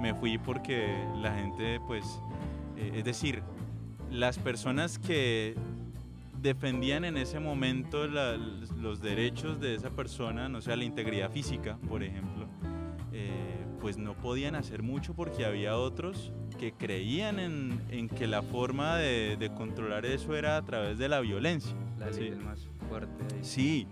me 0.00 0.14
fui 0.14 0.36
porque 0.38 1.04
la 1.22 1.32
gente 1.34 1.78
pues, 1.86 2.04
eh, 2.76 2.92
es 2.96 3.04
decir, 3.04 3.42
las 4.10 4.38
personas 4.38 4.98
que 4.98 5.54
defendían 6.42 7.04
en 7.04 7.16
ese 7.18 7.38
momento 7.38 8.08
la- 8.08 8.36
los 8.36 9.00
derechos 9.00 9.60
de 9.60 9.74
esa 9.76 9.90
persona, 9.90 10.48
no 10.48 10.60
sé, 10.60 10.74
la 10.76 10.84
integridad 10.84 11.30
física, 11.30 11.78
por 11.88 12.02
ejemplo, 12.02 12.46
eh, 13.12 13.30
pues 13.80 13.96
no 13.96 14.14
podían 14.14 14.54
hacer 14.56 14.82
mucho 14.82 15.14
porque 15.14 15.44
había 15.44 15.76
otros 15.76 16.32
que 16.58 16.72
creían 16.72 17.38
en, 17.38 17.80
en 17.90 18.08
que 18.08 18.26
la 18.26 18.42
forma 18.42 18.96
de, 18.96 19.36
de 19.38 19.50
controlar 19.54 20.04
eso 20.04 20.34
era 20.34 20.56
a 20.56 20.62
través 20.62 20.98
de 20.98 21.08
la 21.08 21.20
violencia. 21.20 21.74
La 21.98 22.06
ley 22.06 22.14
Sí. 22.14 22.30
del 22.30 22.40
más 22.40 22.66
fuerte. 22.88 23.22
ahí. 23.34 23.38
Sí. 23.44 23.86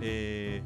Eh, 0.00 0.62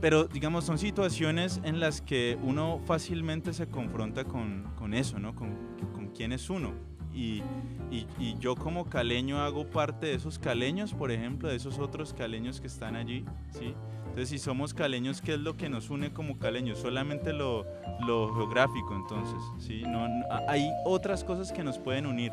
pero 0.00 0.24
digamos, 0.24 0.64
son 0.64 0.78
situaciones 0.78 1.60
en 1.62 1.78
las 1.78 2.00
que 2.00 2.38
uno 2.42 2.80
fácilmente 2.86 3.52
se 3.52 3.66
confronta 3.68 4.24
con, 4.24 4.64
con 4.78 4.94
eso, 4.94 5.18
¿no? 5.18 5.34
Con, 5.34 5.50
con 5.92 6.08
quién 6.08 6.32
es 6.32 6.48
uno. 6.48 6.72
Y, 7.12 7.42
y- 7.90 8.06
y 8.18 8.36
yo 8.38 8.54
como 8.54 8.86
caleño 8.86 9.40
hago 9.40 9.66
parte 9.68 10.06
de 10.06 10.14
esos 10.14 10.38
caleños, 10.38 10.94
por 10.94 11.10
ejemplo, 11.10 11.48
de 11.48 11.56
esos 11.56 11.78
otros 11.78 12.14
caleños 12.14 12.60
que 12.60 12.68
están 12.68 12.96
allí, 12.96 13.24
¿sí? 13.50 13.74
Entonces, 14.02 14.28
si 14.30 14.38
somos 14.38 14.72
caleños, 14.74 15.20
¿qué 15.20 15.34
es 15.34 15.40
lo 15.40 15.56
que 15.56 15.68
nos 15.68 15.90
une 15.90 16.12
como 16.12 16.38
caleños? 16.38 16.78
Solamente 16.78 17.32
lo, 17.32 17.66
lo 18.06 18.32
geográfico, 18.34 18.94
entonces, 18.96 19.38
¿sí? 19.58 19.82
No, 19.82 20.08
no- 20.08 20.24
hay 20.48 20.70
otras 20.84 21.24
cosas 21.24 21.52
que 21.52 21.62
nos 21.62 21.78
pueden 21.78 22.06
unir. 22.06 22.32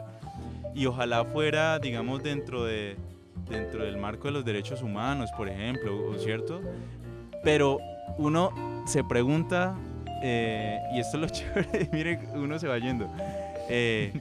Y 0.73 0.85
ojalá 0.85 1.25
fuera, 1.25 1.79
digamos, 1.79 2.23
dentro 2.23 2.63
de, 2.63 2.97
dentro 3.49 3.83
del 3.83 3.97
marco 3.97 4.27
de 4.27 4.33
los 4.33 4.45
derechos 4.45 4.81
humanos, 4.81 5.29
por 5.35 5.49
ejemplo, 5.49 6.09
¿o 6.09 6.17
¿cierto? 6.17 6.61
Pero 7.43 7.79
uno 8.17 8.83
se 8.85 9.03
pregunta, 9.03 9.75
eh, 10.21 10.79
y 10.93 10.99
esto 10.99 11.17
es 11.17 11.21
lo 11.21 11.29
chévere, 11.63 11.89
mire, 11.91 12.19
uno 12.33 12.59
se 12.59 12.67
va 12.67 12.77
yendo. 12.77 13.07
Eh, 13.69 14.13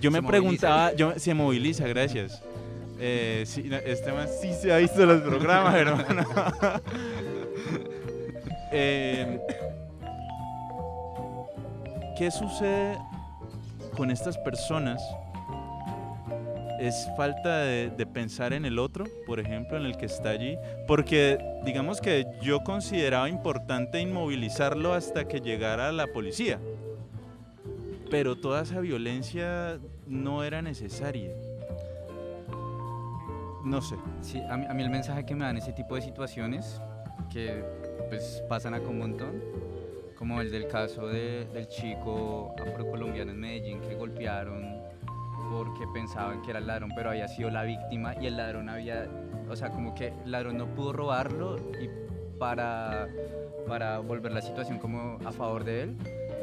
yo 0.00 0.10
me 0.10 0.22
preguntaba, 0.22 0.92
yo, 0.94 1.18
se 1.18 1.34
moviliza, 1.34 1.86
gracias. 1.86 2.42
Eh, 2.98 3.42
sí, 3.46 3.68
este 3.84 4.12
man 4.12 4.28
sí 4.28 4.52
se 4.52 4.72
ha 4.72 4.76
visto 4.76 5.04
los 5.04 5.22
programas, 5.22 5.74
hermano. 5.76 6.24
eh, 8.72 9.40
¿qué 12.16 12.30
sucede 12.30 12.98
con 13.96 14.10
estas 14.10 14.38
personas? 14.38 15.02
¿Es 16.82 17.08
falta 17.16 17.60
de, 17.60 17.90
de 17.90 18.06
pensar 18.06 18.52
en 18.52 18.64
el 18.64 18.80
otro, 18.80 19.04
por 19.24 19.38
ejemplo, 19.38 19.76
en 19.76 19.86
el 19.86 19.96
que 19.96 20.06
está 20.06 20.30
allí? 20.30 20.58
Porque 20.88 21.38
digamos 21.64 22.00
que 22.00 22.26
yo 22.42 22.64
consideraba 22.64 23.28
importante 23.28 24.00
inmovilizarlo 24.00 24.92
hasta 24.92 25.28
que 25.28 25.40
llegara 25.40 25.92
la 25.92 26.08
policía. 26.08 26.58
Pero 28.10 28.34
toda 28.36 28.62
esa 28.62 28.80
violencia 28.80 29.78
no 30.08 30.42
era 30.42 30.60
necesaria. 30.60 31.30
No 33.64 33.80
sé. 33.80 33.94
Sí, 34.20 34.42
a 34.50 34.56
mí, 34.56 34.66
a 34.66 34.72
el 34.72 34.90
mensaje 34.90 35.24
que 35.24 35.36
me 35.36 35.44
dan 35.44 35.56
ese 35.58 35.72
tipo 35.72 35.94
de 35.94 36.02
situaciones, 36.02 36.80
que 37.32 37.62
pues 38.08 38.42
pasan 38.48 38.74
acá 38.74 38.88
un 38.88 38.98
montón, 38.98 39.40
como 40.16 40.40
el 40.40 40.50
del 40.50 40.66
caso 40.66 41.06
de- 41.06 41.44
del 41.54 41.68
chico 41.68 42.56
afrocolombiano 42.60 43.30
en 43.30 43.38
Medellín 43.38 43.80
que 43.80 43.94
golpearon 43.94 44.81
porque 45.52 45.86
pensaban 45.92 46.42
que 46.42 46.50
era 46.50 46.58
el 46.60 46.66
ladrón, 46.66 46.92
pero 46.94 47.10
había 47.10 47.28
sido 47.28 47.50
la 47.50 47.62
víctima 47.62 48.14
y 48.20 48.26
el 48.26 48.36
ladrón 48.36 48.68
había, 48.68 49.06
o 49.48 49.54
sea, 49.56 49.70
como 49.70 49.94
que 49.94 50.08
el 50.24 50.30
ladrón 50.30 50.56
no 50.58 50.66
pudo 50.66 50.92
robarlo 50.92 51.56
y 51.80 51.88
para, 52.38 53.08
para 53.68 53.98
volver 53.98 54.32
la 54.32 54.40
situación 54.42 54.78
como 54.78 55.18
a 55.24 55.30
favor 55.32 55.64
de 55.64 55.82
él, 55.82 55.96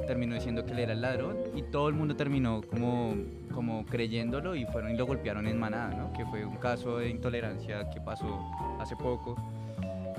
terminó 0.08 0.36
diciendo 0.36 0.66
que 0.66 0.72
él 0.72 0.80
era 0.80 0.94
el 0.94 1.02
ladrón 1.02 1.38
y 1.56 1.62
todo 1.64 1.90
el 1.90 1.96
mundo 1.96 2.16
terminó 2.16 2.62
como, 2.70 3.14
como 3.54 3.86
creyéndolo 3.86 4.56
y 4.56 4.66
fueron 4.66 4.92
y 4.92 4.98
lo 4.98 5.06
golpearon 5.06 5.48
en 5.48 5.60
manada, 5.60 5.90
¿no? 5.96 6.14
Que 6.14 6.26
fue 6.26 6.46
un 6.46 6.56
caso 6.58 6.98
de 6.98 7.10
intolerancia 7.10 7.90
que 7.90 8.00
pasó 8.02 8.40
hace 8.80 8.96
poco. 8.96 9.36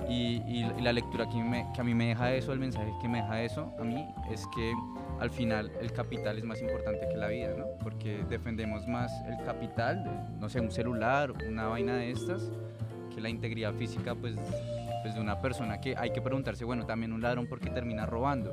Y, 0.09 0.43
y- 0.47 0.73
y 0.77 0.81
la 0.81 0.93
lectura 0.93 1.29
que, 1.29 1.37
me- 1.43 1.67
que 1.75 1.81
a 1.81 1.85
mí 1.85 1.95
me 1.95 2.09
deja 2.09 2.33
eso, 2.35 2.53
el 2.53 2.59
mensaje 2.59 2.93
que 3.01 3.09
me 3.09 3.19
deja 3.23 3.43
eso 3.43 3.73
a 3.79 3.85
mí 3.85 4.05
es 4.31 4.47
que 4.55 4.73
al 5.21 5.31
final 5.31 5.71
el 5.81 5.93
capital 5.93 6.39
es 6.39 6.45
más 6.45 6.61
importante 6.63 7.07
que 7.09 7.17
la 7.17 7.29
vida, 7.29 7.51
¿no? 7.57 7.67
Porque 7.83 8.25
defendemos 8.29 8.89
más 8.89 9.13
el 9.27 9.45
capital, 9.45 10.29
no 10.41 10.49
sé, 10.49 10.61
un 10.61 10.71
celular, 10.71 11.33
una 11.47 11.67
vaina 11.67 11.95
de 11.97 12.11
estas, 12.11 12.51
que 13.15 13.21
la 13.21 13.29
integridad 13.29 13.75
física 13.75 14.15
pues, 14.15 14.35
pues 15.03 15.15
de 15.15 15.21
una 15.21 15.41
persona 15.41 15.79
que 15.79 15.95
hay 15.95 16.11
que 16.13 16.23
preguntarse, 16.23 16.65
bueno, 16.65 16.87
también 16.87 17.13
un 17.13 17.21
ladrón 17.21 17.47
porque 17.47 17.69
termina 17.69 18.07
robando. 18.07 18.51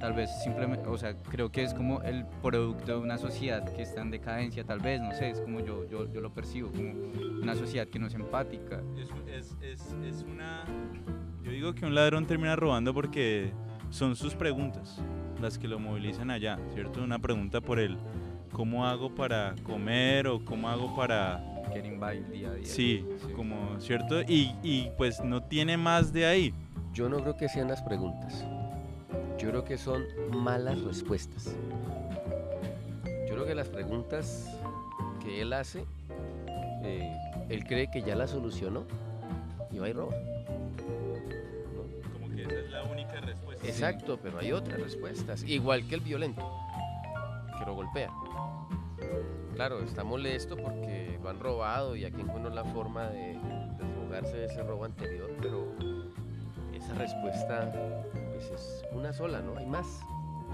Tal 0.00 0.14
vez 0.14 0.30
simplemente, 0.42 0.88
o 0.88 0.96
sea, 0.98 1.14
creo 1.14 1.52
que 1.52 1.62
es 1.62 1.74
como 1.74 2.02
el 2.02 2.24
producto 2.42 2.92
de 2.92 2.98
una 2.98 3.18
sociedad 3.18 3.62
que 3.72 3.82
está 3.82 4.00
en 4.00 4.10
decadencia, 4.10 4.64
tal 4.64 4.80
vez, 4.80 5.00
no 5.00 5.12
sé, 5.12 5.30
es 5.30 5.40
como 5.40 5.60
yo, 5.60 5.88
yo, 5.88 6.10
yo 6.10 6.20
lo 6.20 6.32
percibo, 6.32 6.70
como 6.70 6.92
una 7.40 7.54
sociedad 7.54 7.86
que 7.86 7.98
no 7.98 8.08
es 8.08 8.14
empática. 8.14 8.80
Es 8.96 10.24
una... 10.24 10.64
Yo 11.42 11.50
digo 11.52 11.74
que 11.74 11.84
un 11.84 11.94
ladrón 11.94 12.26
termina 12.26 12.56
robando 12.56 12.94
porque 12.94 13.52
son 13.90 14.16
sus 14.16 14.34
preguntas 14.34 15.00
las 15.40 15.58
que 15.58 15.68
lo 15.68 15.78
movilizan 15.78 16.30
allá, 16.30 16.58
¿cierto? 16.74 17.02
Una 17.02 17.18
pregunta 17.18 17.60
por 17.60 17.78
él, 17.78 17.96
¿cómo 18.52 18.86
hago 18.86 19.14
para 19.14 19.54
comer 19.62 20.26
o 20.26 20.44
cómo 20.44 20.68
hago 20.68 20.94
para... 20.94 21.42
Getting 21.72 22.00
by 22.00 22.22
día 22.24 22.50
a 22.50 22.54
día. 22.54 22.66
Sí, 22.66 23.06
como, 23.36 23.78
¿cierto? 23.80 24.22
Y, 24.22 24.54
y 24.62 24.90
pues 24.98 25.22
no 25.22 25.42
tiene 25.42 25.76
más 25.76 26.12
de 26.12 26.26
ahí. 26.26 26.54
Yo 26.92 27.08
no 27.08 27.18
creo 27.20 27.36
que 27.36 27.48
sean 27.48 27.68
las 27.68 27.80
preguntas. 27.80 28.44
Yo 29.38 29.48
creo 29.50 29.64
que 29.64 29.78
son 29.78 30.04
malas 30.36 30.80
respuestas. 30.82 31.54
Yo 33.28 33.34
creo 33.34 33.46
que 33.46 33.54
las 33.54 33.68
preguntas 33.68 34.58
que 35.22 35.40
él 35.40 35.52
hace, 35.52 35.84
eh, 36.82 37.16
él 37.48 37.64
cree 37.64 37.90
que 37.90 38.02
ya 38.02 38.16
las 38.16 38.30
solucionó 38.30 38.84
y 39.72 39.78
va 39.78 39.88
y 39.88 39.92
roba. 39.92 40.14
¿no? 41.74 42.12
Como 42.12 42.34
que 42.34 42.42
esa 42.42 42.58
es 42.58 42.70
la 42.70 42.82
única 42.84 43.20
respuesta. 43.20 43.49
Exacto, 43.64 44.18
pero 44.22 44.38
hay 44.38 44.52
otras 44.52 44.80
respuestas. 44.80 45.42
Igual 45.44 45.86
que 45.86 45.96
el 45.96 46.00
violento, 46.00 46.50
que 47.58 47.66
lo 47.66 47.74
golpea. 47.74 48.10
Claro, 49.54 49.82
está 49.82 50.04
molesto 50.04 50.56
porque 50.56 51.18
lo 51.22 51.28
han 51.28 51.40
robado 51.40 51.96
y 51.96 52.04
aquí 52.04 52.20
encuentra 52.20 52.52
la 52.52 52.64
forma 52.64 53.08
de 53.08 53.38
desfogarse 53.78 54.36
de 54.36 54.46
ese 54.46 54.62
robo 54.62 54.84
anterior, 54.84 55.30
pero 55.40 55.74
esa 56.72 56.94
respuesta 56.94 57.70
pues, 58.32 58.50
es 58.50 58.84
una 58.92 59.12
sola, 59.12 59.40
¿no? 59.42 59.56
Hay 59.58 59.66
más, 59.66 59.86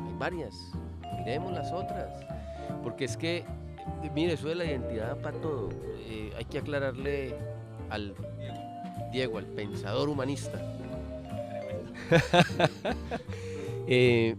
hay 0.05 0.15
varias. 0.19 0.55
Miremos 1.19 1.53
las 1.53 1.73
otras. 1.73 2.25
Porque 2.83 3.05
es 3.05 3.17
que, 3.17 3.45
mire, 4.13 4.33
eso 4.33 4.49
de 4.49 4.57
la 4.57 4.65
identidad 4.65 5.17
para 5.19 5.39
todo. 5.41 5.69
eh, 6.09 6.33
hay 6.37 6.45
que 6.45 6.59
aclararle 6.59 7.37
al 7.91 8.15
Diego, 9.13 9.39
al 9.39 9.47
pensador 9.47 10.09
humanista. 10.09 10.59
Eh, 13.89 14.35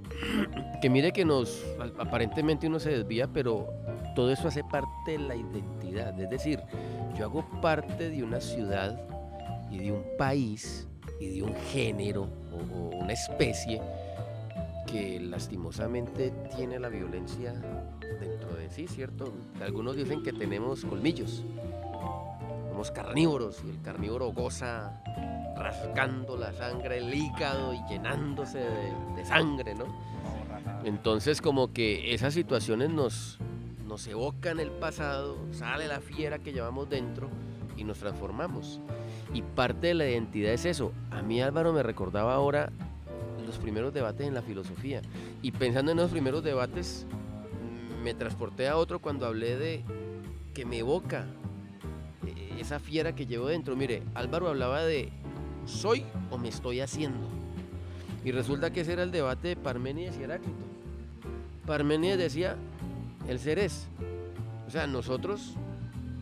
que 0.82 0.90
mire 0.90 1.14
que 1.14 1.24
nos 1.24 1.64
aparentemente 1.98 2.68
uno 2.68 2.80
se 2.82 2.90
desvía, 2.90 3.28
pero 3.28 3.70
todo 4.14 4.30
eso 4.30 4.50
hace 4.50 4.62
parte 4.62 5.12
de 5.12 5.20
la 5.20 5.38
identidad. 5.38 6.20
Es 6.20 6.30
decir, 6.30 6.60
yo 7.18 7.24
hago 7.24 7.46
parte 7.62 8.10
de 8.10 8.24
una 8.24 8.42
ciudad 8.42 9.00
y 9.72 9.78
de 9.78 9.94
un 9.94 10.04
país 10.18 10.86
y 11.20 11.30
de 11.30 11.44
un 11.44 11.56
género 11.72 12.28
o 12.52 12.98
una 12.98 13.14
especie 13.14 13.82
que 14.86 15.20
lastimosamente 15.20 16.32
tiene 16.56 16.80
la 16.80 16.90
violencia 16.90 17.54
dentro 18.20 18.54
de 18.56 18.70
sí, 18.70 18.88
¿cierto? 18.88 19.34
Algunos 19.62 19.96
dicen 19.96 20.24
que 20.24 20.34
tenemos 20.34 20.86
colmillos, 20.86 21.44
somos 22.70 22.92
carnívoros 22.92 23.62
y 23.66 23.70
el 23.70 23.82
carnívoro 23.82 24.32
goza 24.32 25.02
rascando 25.58 26.38
la 26.38 26.54
sangre, 26.54 27.00
el 27.00 27.14
hígado 27.14 27.74
y 27.74 27.80
llenándose 27.90 28.60
de, 29.16 29.26
sangre, 29.26 29.76
¿no? 29.76 29.86
Entonces 30.84 31.42
como 31.42 31.74
que 31.74 32.14
esas 32.14 32.34
situaciones 32.34 32.90
nos, 32.90 33.40
evocan 34.08 34.60
el 34.60 34.72
pasado, 34.72 35.38
sale 35.52 35.88
la 35.88 36.00
fiera 36.00 36.40
que 36.40 36.54
llevamos 36.54 36.90
dentro 36.90 37.30
y 37.76 37.84
nos 37.84 38.00
transformamos. 38.00 38.80
Y 39.34 39.42
parte 39.42 39.88
de 39.88 39.94
la 39.94 40.08
identidad 40.08 40.54
es 40.54 40.66
eso. 40.66 40.94
A 41.12 41.22
mí 41.22 41.42
Álvaro 41.42 41.74
me 41.74 41.84
recordaba 41.84 42.34
ahora 42.34 42.72
los 43.46 43.58
primeros 43.58 43.94
debates 43.94 44.28
en 44.28 44.34
la 44.34 44.42
filosofía. 44.42 45.02
Y 45.42 45.52
pensando 45.52 45.92
en 45.92 46.00
esos 46.00 46.12
primeros 46.12 46.44
debates, 46.44 47.06
me 48.04 48.14
transporté 48.14 48.68
a 48.68 48.78
otro 48.78 49.00
cuando 49.00 49.26
hablé 49.26 49.58
de 49.58 49.84
que 50.54 50.66
me 50.66 50.80
evoca 50.80 51.26
eh, 52.26 52.58
esa 52.60 52.80
fiera 52.80 53.16
que 53.16 53.26
llevo 53.26 53.48
dentro. 53.48 53.76
Mire, 53.76 54.04
Álvaro 54.16 54.50
hablaba 54.50 54.84
de 54.84 55.12
¿soy 55.68 56.06
o 56.32 56.38
me 56.38 56.50
estoy 56.50 56.80
haciendo? 56.80 57.28
Y 58.24 58.32
resulta 58.32 58.72
que 58.72 58.82
ese 58.82 58.94
era 58.94 59.04
el 59.04 59.12
debate 59.12 59.50
de 59.50 59.56
Parménides 59.56 60.18
y 60.18 60.24
Heráclito. 60.24 60.66
Parménides 61.66 62.18
decía, 62.18 62.56
el 63.28 63.40
ser 63.40 63.60
es. 63.60 63.88
O 64.68 64.72
sea, 64.72 64.88
nosotros 64.88 65.54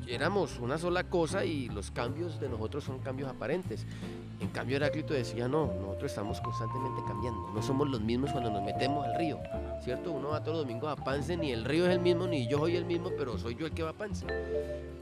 éramos 0.07 0.59
una 0.59 0.77
sola 0.77 1.05
cosa 1.05 1.45
y 1.45 1.67
los 1.69 1.89
cambios 1.91 2.39
de 2.39 2.49
nosotros 2.49 2.83
son 2.83 2.99
cambios 2.99 3.29
aparentes. 3.29 3.85
En 4.39 4.49
cambio, 4.49 4.75
Heráclito 4.75 5.13
decía, 5.13 5.47
no, 5.47 5.67
nosotros 5.67 6.11
estamos 6.11 6.41
constantemente 6.41 7.01
cambiando. 7.07 7.49
No 7.53 7.61
somos 7.61 7.89
los 7.89 8.01
mismos 8.01 8.31
cuando 8.31 8.51
nos 8.51 8.63
metemos 8.63 9.05
al 9.05 9.15
río, 9.15 9.39
¿cierto? 9.83 10.11
Uno 10.11 10.29
va 10.29 10.43
todos 10.43 10.57
los 10.57 10.67
domingos 10.67 10.91
a 10.91 11.03
Pance, 11.03 11.37
ni 11.37 11.51
el 11.51 11.63
río 11.63 11.85
es 11.87 11.91
el 11.91 12.01
mismo, 12.01 12.27
ni 12.27 12.47
yo 12.47 12.59
soy 12.59 12.75
el 12.75 12.85
mismo, 12.85 13.11
pero 13.17 13.37
soy 13.37 13.55
yo 13.55 13.65
el 13.65 13.71
que 13.71 13.83
va 13.83 13.91
a 13.91 13.93
Pance. 13.93 14.25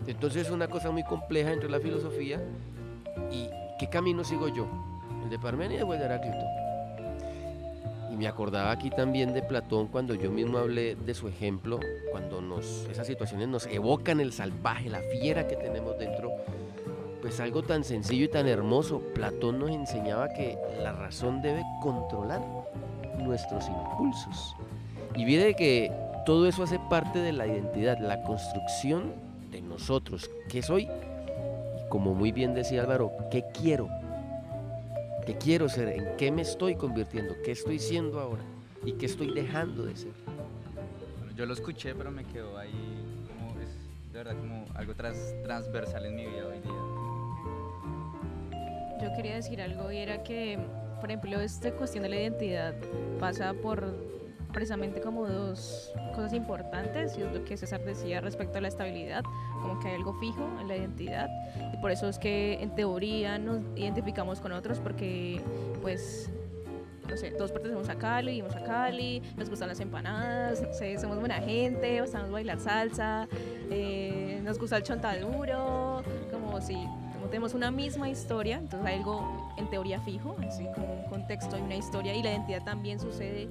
Entonces 0.08 0.48
es 0.48 0.54
una 0.54 0.68
cosa 0.68 0.92
muy 0.92 1.04
compleja 1.04 1.52
entre 1.52 1.70
la 1.70 1.80
filosofía 1.80 2.42
y 3.32 3.50
¿qué 3.78 3.90
camino 3.90 4.24
sigo 4.24 4.48
yo? 4.48 4.68
¿El 5.24 5.30
de 5.30 5.40
Parménides 5.40 5.84
o 5.84 5.94
el 5.94 6.00
de 6.00 6.06
Heráclito? 6.06 6.46
Y 8.12 8.16
me 8.16 8.28
acordaba 8.28 8.72
aquí 8.72 8.92
también 8.92 9.34
de 9.34 9.42
Platón 9.42 9.88
cuando 9.88 10.14
yo 10.14 10.30
mismo 10.30 10.60
hablé 10.60 10.96
de 10.96 11.14
su 11.16 11.28
ejemplo, 11.28 11.80
cuando 12.12 12.42
nos, 12.42 12.88
esas 12.92 13.08
situaciones 13.08 13.48
nos 13.48 13.66
evocan 13.66 14.20
el 14.20 14.32
salvaje, 14.32 14.90
la 14.90 15.00
fiera 15.00 15.48
que 15.48 15.56
tenemos 15.56 15.98
dentro. 15.98 16.32
Pues 17.22 17.40
algo 17.40 17.64
tan 17.64 17.84
sencillo 17.84 18.26
y 18.26 18.28
tan 18.28 18.48
hermoso. 18.48 19.00
Platón 19.16 19.58
nos 19.58 19.72
enseñaba 19.72 20.30
que 20.30 20.58
la 20.82 20.92
razón 20.92 21.42
debe 21.42 21.64
controlar 21.82 22.42
nuestros 23.18 23.68
impulsos. 23.68 24.56
Y 25.16 25.26
mire 25.26 25.56
que 25.56 25.92
todo 26.26 26.48
eso 26.48 26.64
hace 26.64 26.80
parte 26.90 27.20
de 27.20 27.32
la 27.32 27.48
identidad, 27.48 27.98
la 27.98 28.22
construcción 28.24 29.14
de 29.50 29.62
nosotros. 29.62 30.30
¿Qué 30.50 30.62
soy? 30.62 30.88
Como 31.94 32.16
muy 32.16 32.32
bien 32.32 32.56
decía 32.56 32.82
Álvaro, 32.82 33.12
¿qué 33.30 33.46
quiero? 33.54 33.88
¿Qué 35.28 35.38
quiero 35.38 35.70
ser? 35.70 35.90
¿En 35.90 36.18
qué 36.18 36.32
me 36.32 36.42
estoy 36.42 36.74
convirtiendo? 36.76 37.36
¿Qué 37.46 37.52
estoy 37.52 37.78
siendo 37.78 38.20
ahora? 38.20 38.42
¿Y 38.84 38.94
qué 38.94 39.06
estoy 39.06 39.32
dejando 39.32 39.86
de 39.86 39.96
ser? 39.96 40.12
Bueno, 41.20 41.36
yo 41.36 41.46
lo 41.46 41.54
escuché, 41.54 41.94
pero 41.94 42.10
me 42.10 42.24
quedó 42.24 42.58
ahí 42.58 42.72
como 43.28 43.52
es 43.62 44.12
de 44.12 44.18
verdad 44.18 44.36
como 44.36 44.66
algo 44.74 44.96
transversal 44.96 46.08
en 46.08 46.16
mi 46.16 46.26
vida 46.26 46.48
hoy 46.48 46.62
día. 46.62 46.74
Yo 49.00 49.16
quería 49.16 49.36
decir 49.36 49.62
algo 49.62 49.92
y 49.92 49.98
era 49.98 50.24
que, 50.24 50.58
por 51.00 51.12
ejemplo, 51.12 51.40
esta 51.42 51.74
cuestión 51.74 52.02
de 52.02 52.10
la 52.10 52.16
identidad 52.16 52.74
pasa 53.20 53.54
por 53.54 53.94
precisamente 54.54 55.02
como 55.02 55.28
dos 55.28 55.92
cosas 56.16 56.34
importantes 56.34 57.18
y 57.18 57.24
es 57.24 57.34
lo 57.34 57.44
que 57.44 57.58
César 57.58 57.84
decía 57.84 58.22
respecto 58.22 58.60
a 58.60 58.62
la 58.62 58.70
estabilidad, 58.70 59.24
como 59.62 59.80
que 59.80 59.90
hay 59.90 59.96
algo 59.96 60.14
fijo 60.20 60.48
en 60.62 60.68
la 60.68 60.78
identidad 60.78 61.30
y 61.74 61.78
por 61.78 61.92
eso 61.92 62.08
es 62.08 62.20
que 62.20 62.62
en 62.62 62.74
teoría 62.76 63.38
nos 63.38 63.60
identificamos 63.76 64.40
con 64.40 64.54
otros 64.54 64.80
porque 64.80 65.42
pues 65.82 66.30
no 67.10 67.18
sé, 67.18 67.32
todos 67.32 67.52
pertenecemos 67.52 67.90
a 67.90 67.96
Cali, 67.96 68.32
vivimos 68.32 68.56
a 68.56 68.64
Cali, 68.64 69.22
nos 69.36 69.50
gustan 69.50 69.68
las 69.68 69.80
empanadas, 69.80 70.62
no 70.62 70.74
sé, 70.74 70.98
somos 70.98 71.20
buena 71.20 71.36
gente, 71.36 72.06
sabemos 72.08 72.32
bailar 72.32 72.60
salsa, 72.60 73.28
eh, 73.70 74.40
nos 74.44 74.58
gusta 74.58 74.78
el 74.78 74.84
chontaduro, 74.84 76.02
como 76.32 76.62
si 76.62 76.76
como 77.14 77.28
tenemos 77.28 77.54
una 77.54 77.72
misma 77.72 78.10
historia, 78.10 78.58
entonces 78.58 78.88
hay 78.88 78.98
algo 78.98 79.54
en 79.58 79.70
teoría 79.70 80.00
fijo, 80.02 80.36
así 80.48 80.66
como 80.74 80.94
un 80.94 81.10
contexto 81.10 81.58
y 81.58 81.62
una 81.62 81.76
historia, 81.76 82.16
y 82.16 82.24
la 82.24 82.32
identidad 82.32 82.64
también 82.64 83.00
sucede 83.00 83.50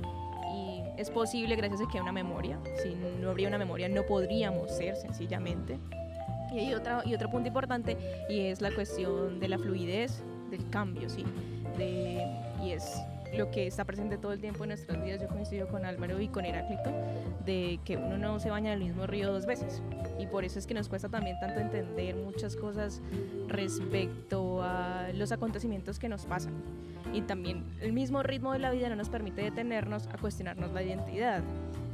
es 0.97 1.11
posible 1.11 1.57
gracias 1.57 1.81
a 1.81 1.91
que 1.91 1.99
hay 1.99 2.03
una 2.03 2.13
memoria. 2.13 2.59
Si 2.83 2.95
no 3.21 3.31
habría 3.31 3.49
una 3.49 3.59
memoria 3.59 3.89
no 3.89 4.03
podríamos 4.05 4.71
ser 4.71 4.97
sencillamente. 4.97 5.79
Y 6.53 6.59
hay 6.59 6.71
y 7.07 7.15
otro 7.15 7.31
punto 7.31 7.49
importante 7.49 7.97
y 8.29 8.41
es 8.41 8.61
la 8.61 8.71
cuestión 8.75 9.41
de 9.41 9.49
la 9.49 9.59
fluidez, 9.59 10.23
del 10.51 10.69
cambio, 10.69 11.09
¿sí? 11.09 11.25
De, 11.79 12.27
y 12.63 12.73
es 12.73 13.01
lo 13.37 13.51
que 13.51 13.67
está 13.67 13.85
presente 13.85 14.19
todo 14.19 14.33
el 14.33 14.41
tiempo 14.41 14.65
en 14.65 14.69
nuestras 14.69 15.03
vidas. 15.03 15.21
Yo 15.21 15.29
coincido 15.29 15.69
con 15.69 15.85
Álvaro 15.85 16.21
y 16.21 16.29
con 16.29 16.45
Heráclito 16.45 16.91
de 17.45 17.81
que 17.85 17.97
uno 17.97 18.19
no 18.19 18.41
se 18.41 18.51
baña 18.51 18.73
en 18.73 18.81
el 18.81 18.85
mismo 18.89 19.07
río 19.07 19.33
dos 19.33 19.47
veces. 19.47 19.83
Y 20.19 20.27
por 20.27 20.45
eso 20.45 20.59
es 20.59 20.67
que 20.67 20.75
nos 20.75 20.89
cuesta 20.89 21.09
también 21.09 21.39
tanto 21.41 21.61
entender 21.61 22.15
muchas 22.17 22.57
cosas 22.57 23.01
respecto 23.49 24.63
a 24.63 25.09
los 25.15 25.33
acontecimientos 25.33 25.99
que 25.99 26.09
nos 26.09 26.27
pasan. 26.27 26.55
Y 27.13 27.23
también 27.23 27.65
el 27.81 27.93
mismo 27.93 28.23
ritmo 28.23 28.53
de 28.53 28.59
la 28.59 28.71
vida 28.71 28.89
no 28.89 28.97
nos 28.97 29.09
permite 29.09 29.43
detenernos 29.43 30.07
a 30.07 30.19
cuestionarnos 30.19 30.73
la 30.73 30.83
identidad. 30.83 31.43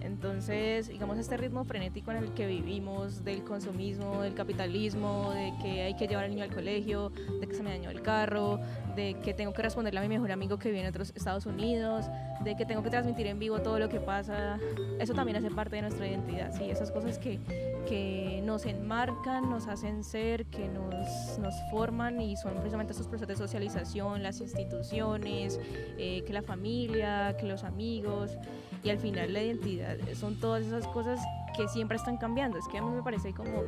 Entonces, 0.00 0.88
digamos, 0.88 1.18
este 1.18 1.36
ritmo 1.36 1.64
frenético 1.64 2.10
en 2.10 2.18
el 2.18 2.32
que 2.32 2.46
vivimos, 2.46 3.24
del 3.24 3.42
consumismo, 3.44 4.22
del 4.22 4.34
capitalismo, 4.34 5.32
de 5.32 5.52
que 5.62 5.82
hay 5.82 5.96
que 5.96 6.06
llevar 6.06 6.24
al 6.24 6.30
niño 6.30 6.44
al 6.44 6.54
colegio, 6.54 7.10
de 7.40 7.46
que 7.46 7.54
se 7.54 7.62
me 7.62 7.70
dañó 7.70 7.90
el 7.90 8.02
carro, 8.02 8.60
de 8.94 9.14
que 9.22 9.34
tengo 9.34 9.52
que 9.52 9.62
responderle 9.62 10.00
a 10.00 10.02
mi 10.02 10.08
mejor 10.08 10.32
amigo 10.32 10.58
que 10.58 10.68
vive 10.68 10.82
en 10.82 10.88
otros 10.88 11.12
Estados 11.14 11.46
Unidos, 11.46 12.06
de 12.44 12.56
que 12.56 12.64
tengo 12.64 12.82
que 12.82 12.90
transmitir 12.90 13.26
en 13.26 13.38
vivo 13.38 13.60
todo 13.60 13.78
lo 13.78 13.88
que 13.88 14.00
pasa, 14.00 14.58
eso 15.00 15.14
también 15.14 15.36
hace 15.36 15.50
parte 15.50 15.76
de 15.76 15.82
nuestra 15.82 16.06
identidad, 16.06 16.52
sí, 16.56 16.70
esas 16.70 16.90
cosas 16.90 17.18
que, 17.18 17.40
que 17.88 18.42
nos 18.44 18.66
enmarcan, 18.66 19.50
nos 19.50 19.66
hacen 19.66 20.04
ser, 20.04 20.46
que 20.46 20.68
nos, 20.68 21.38
nos 21.38 21.54
forman 21.70 22.20
y 22.20 22.36
son 22.36 22.54
precisamente 22.54 22.92
esos 22.92 23.06
procesos 23.08 23.28
de 23.28 23.36
socialización, 23.36 24.22
las 24.22 24.40
instituciones, 24.40 25.60
eh, 25.98 26.22
que 26.26 26.32
la 26.32 26.42
familia, 26.42 27.36
que 27.38 27.46
los 27.46 27.64
amigos 27.64 28.36
y 28.82 28.90
al 28.90 28.98
final 28.98 29.32
la 29.32 29.42
identidad 29.42 29.96
son 30.14 30.38
todas 30.38 30.64
esas 30.64 30.86
cosas 30.88 31.20
que 31.56 31.68
siempre 31.68 31.96
están 31.96 32.16
cambiando. 32.16 32.58
Es 32.58 32.68
que 32.68 32.78
a 32.78 32.82
mí 32.82 32.90
me 32.90 33.02
parece 33.02 33.32
como, 33.32 33.64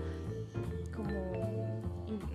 como 0.94 1.40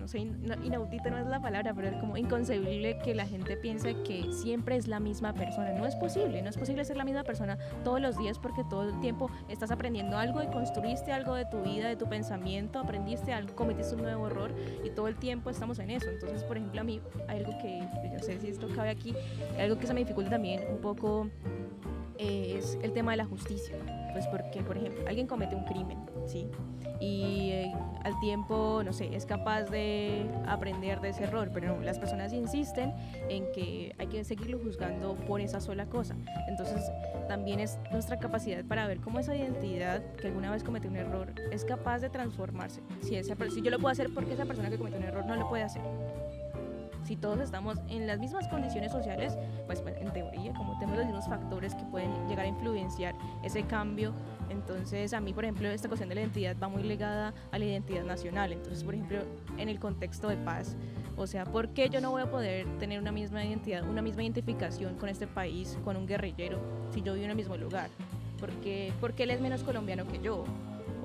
no 0.06 0.10
sé, 0.10 0.18
inaudito 0.18 1.10
no 1.10 1.18
es 1.18 1.26
la 1.26 1.40
palabra, 1.40 1.74
pero 1.74 1.88
es 1.88 1.96
como 1.96 2.16
inconcebible 2.16 2.96
que 3.02 3.12
la 3.12 3.26
gente 3.26 3.56
piense 3.56 4.02
que 4.02 4.32
siempre 4.32 4.76
es 4.76 4.86
la 4.86 5.00
misma 5.00 5.34
persona. 5.34 5.72
No 5.72 5.84
es 5.84 5.96
posible, 5.96 6.42
no 6.42 6.48
es 6.48 6.56
posible 6.56 6.84
ser 6.84 6.96
la 6.96 7.04
misma 7.04 7.24
persona 7.24 7.58
todos 7.82 8.00
los 8.00 8.16
días 8.16 8.38
porque 8.38 8.62
todo 8.62 8.88
el 8.88 9.00
tiempo 9.00 9.28
estás 9.48 9.72
aprendiendo 9.72 10.16
algo 10.16 10.44
y 10.44 10.46
construiste 10.46 11.10
algo 11.10 11.34
de 11.34 11.44
tu 11.46 11.60
vida, 11.62 11.88
de 11.88 11.96
tu 11.96 12.08
pensamiento, 12.08 12.78
aprendiste 12.78 13.32
algo, 13.32 13.56
cometiste 13.56 13.96
un 13.96 14.02
nuevo 14.02 14.28
error 14.28 14.54
y 14.84 14.90
todo 14.90 15.08
el 15.08 15.16
tiempo 15.16 15.50
estamos 15.50 15.80
en 15.80 15.90
eso. 15.90 16.08
Entonces, 16.08 16.44
por 16.44 16.56
ejemplo, 16.56 16.82
a 16.82 16.84
mí 16.84 17.00
hay 17.26 17.38
algo 17.38 17.58
que, 17.58 17.80
yo 18.12 18.20
sé 18.20 18.38
si 18.38 18.46
esto 18.46 18.68
cabe 18.76 18.90
aquí, 18.90 19.12
algo 19.58 19.76
que 19.76 19.88
se 19.88 19.94
me 19.94 19.98
dificulta 19.98 20.30
también 20.30 20.60
un 20.70 20.78
poco 20.78 21.28
es 22.18 22.78
el 22.82 22.92
tema 22.92 23.12
de 23.12 23.18
la 23.18 23.24
justicia. 23.24 23.76
Pues 24.12 24.26
porque, 24.28 24.62
por 24.62 24.78
ejemplo, 24.78 25.04
alguien 25.06 25.26
comete 25.26 25.54
un 25.54 25.64
crimen, 25.64 25.98
¿sí? 26.26 26.48
Y 27.00 27.50
eh, 27.50 27.72
al 28.02 28.18
tiempo, 28.20 28.80
no 28.82 28.94
sé, 28.94 29.14
es 29.14 29.26
capaz 29.26 29.64
de 29.64 30.26
aprender 30.46 31.02
de 31.02 31.10
ese 31.10 31.24
error, 31.24 31.50
pero 31.52 31.82
las 31.82 31.98
personas 31.98 32.32
insisten 32.32 32.94
en 33.28 33.44
que 33.52 33.94
hay 33.98 34.06
que 34.06 34.24
seguirlo 34.24 34.58
juzgando 34.58 35.16
por 35.26 35.42
esa 35.42 35.60
sola 35.60 35.84
cosa. 35.86 36.16
Entonces, 36.48 36.80
también 37.28 37.60
es 37.60 37.78
nuestra 37.92 38.18
capacidad 38.18 38.64
para 38.64 38.86
ver 38.86 39.00
cómo 39.00 39.18
esa 39.18 39.36
identidad 39.36 40.02
que 40.14 40.28
alguna 40.28 40.50
vez 40.50 40.64
cometió 40.64 40.88
un 40.88 40.96
error 40.96 41.34
es 41.52 41.66
capaz 41.66 41.98
de 41.98 42.08
transformarse. 42.08 42.80
Si, 43.02 43.16
esa, 43.16 43.36
si 43.50 43.60
yo 43.60 43.70
lo 43.70 43.78
puedo 43.78 43.92
hacer, 43.92 44.14
porque 44.14 44.32
esa 44.32 44.46
persona 44.46 44.70
que 44.70 44.78
cometió 44.78 44.98
un 44.98 45.04
error 45.04 45.26
no 45.26 45.36
lo 45.36 45.48
puede 45.48 45.64
hacer? 45.64 45.82
Si 47.06 47.16
todos 47.16 47.38
estamos 47.40 47.78
en 47.88 48.06
las 48.06 48.18
mismas 48.18 48.48
condiciones 48.48 48.92
sociales, 48.92 49.36
pues, 49.66 49.80
pues, 49.80 49.96
en 49.98 50.12
teoría, 50.12 50.52
como 50.54 50.78
tenemos 50.78 50.98
los 50.98 51.06
mismos 51.06 51.26
factores 51.26 51.74
que 51.74 51.84
pueden 51.84 52.10
llegar 52.28 52.46
a 52.46 52.48
influenciar 52.48 53.14
ese 53.42 53.62
cambio, 53.62 54.12
entonces 54.50 55.12
a 55.12 55.20
mí, 55.20 55.32
por 55.32 55.44
ejemplo, 55.44 55.68
esta 55.68 55.88
cuestión 55.88 56.08
de 56.08 56.16
la 56.16 56.20
identidad 56.22 56.56
va 56.60 56.68
muy 56.68 56.82
ligada 56.82 57.32
a 57.50 57.58
la 57.58 57.64
identidad 57.64 58.04
nacional. 58.04 58.52
Entonces, 58.52 58.82
por 58.82 58.94
ejemplo, 58.94 59.18
en 59.56 59.68
el 59.68 59.78
contexto 59.78 60.28
de 60.28 60.36
paz, 60.36 60.76
o 61.16 61.26
sea, 61.26 61.44
¿por 61.44 61.68
qué 61.70 61.88
yo 61.88 62.00
no 62.00 62.10
voy 62.10 62.22
a 62.22 62.30
poder 62.30 62.66
tener 62.78 63.00
una 63.00 63.12
misma 63.12 63.44
identidad, 63.44 63.88
una 63.88 64.02
misma 64.02 64.22
identificación 64.22 64.96
con 64.96 65.08
este 65.08 65.26
país, 65.26 65.78
con 65.84 65.96
un 65.96 66.06
guerrillero, 66.06 66.58
si 66.90 67.02
yo 67.02 67.14
vivo 67.14 67.24
en 67.24 67.30
el 67.30 67.36
mismo 67.36 67.56
lugar? 67.56 67.88
Porque, 68.38 68.92
porque 69.00 69.22
él 69.22 69.30
es 69.30 69.40
menos 69.40 69.62
colombiano 69.62 70.06
que 70.06 70.18
yo 70.18 70.44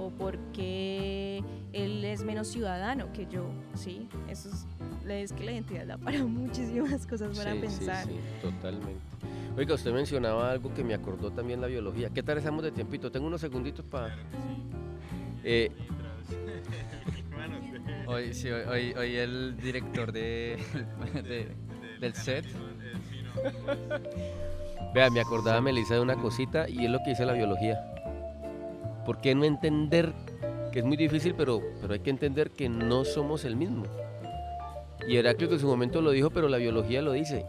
o 0.02 0.10
porque 0.10 1.44
él 1.74 2.04
es 2.04 2.24
menos 2.24 2.48
ciudadano 2.48 3.12
que 3.14 3.28
yo, 3.28 3.46
¿sí? 3.76 4.08
Eso 4.28 4.50
es, 4.50 4.66
es 5.08 5.34
que 5.34 5.44
la 5.44 5.52
identidad 5.52 5.86
da 5.86 5.98
para 5.98 6.24
muchísimas 6.26 7.06
cosas 7.06 7.38
para 7.38 7.54
pensar. 7.54 8.06
Sí, 8.06 8.14
sí, 8.14 8.42
totalmente. 8.42 9.02
Oiga, 9.58 9.76
usted 9.76 9.92
mencionaba 9.92 10.52
algo 10.52 10.74
que 10.74 10.84
me 10.84 10.94
acordó 10.94 11.32
también 11.32 11.62
la 11.62 11.68
biología. 11.68 12.10
¿Qué 12.10 12.24
tal 12.24 12.38
estamos 12.38 12.64
de 12.64 12.72
tiempito? 12.72 13.12
Tengo 13.12 13.28
unos 13.28 13.42
segunditos 13.42 13.86
para... 13.86 14.16
Eh, 15.44 15.72
hoy, 18.08 18.34
sí, 18.34 18.50
hoy, 18.50 18.94
hoy, 18.94 19.16
el 19.18 19.58
director 19.58 20.12
de, 20.12 20.58
del 22.00 22.14
set. 22.14 22.46
Vea, 24.94 25.10
me 25.10 25.20
acordaba 25.20 25.62
Melissa 25.62 25.96
de 25.96 26.02
una 26.02 26.16
cosita 26.16 26.68
y 26.68 26.86
es 26.86 26.92
lo 26.92 27.00
que 27.00 27.12
dice 27.12 27.26
la 27.26 27.34
biología. 27.34 27.80
¿Por 29.06 29.20
qué 29.20 29.36
no 29.36 29.46
entender 29.46 30.14
que 30.72 30.80
es 30.80 30.86
muy 30.86 30.98
difícil, 30.98 31.34
pero, 31.36 31.62
pero 31.82 31.94
hay 31.94 32.00
que 32.00 32.10
entender 32.10 32.52
que 32.52 32.70
no 32.70 33.04
somos 33.04 33.46
el 33.46 33.56
mismo? 33.56 33.84
Y 35.08 35.18
Heráclito 35.18 35.54
en 35.56 35.60
su 35.60 35.68
momento 35.68 36.02
lo 36.02 36.12
dijo, 36.12 36.30
pero 36.30 36.48
la 36.48 36.58
biología 36.58 37.02
lo 37.02 37.12
dice. 37.12 37.46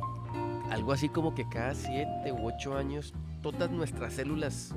Algo 0.70 0.92
así 0.92 1.08
como 1.08 1.34
que 1.34 1.48
cada 1.48 1.74
siete 1.74 2.32
u 2.32 2.46
ocho 2.46 2.76
años 2.76 3.12
todas 3.42 3.70
nuestras 3.70 4.14
células 4.14 4.74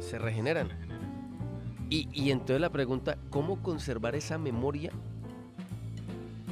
se 0.00 0.18
regeneran. 0.18 0.68
Y, 1.88 2.08
y 2.12 2.32
entonces 2.32 2.60
la 2.60 2.70
pregunta, 2.70 3.16
¿cómo 3.30 3.62
conservar 3.62 4.16
esa 4.16 4.38
memoria? 4.38 4.90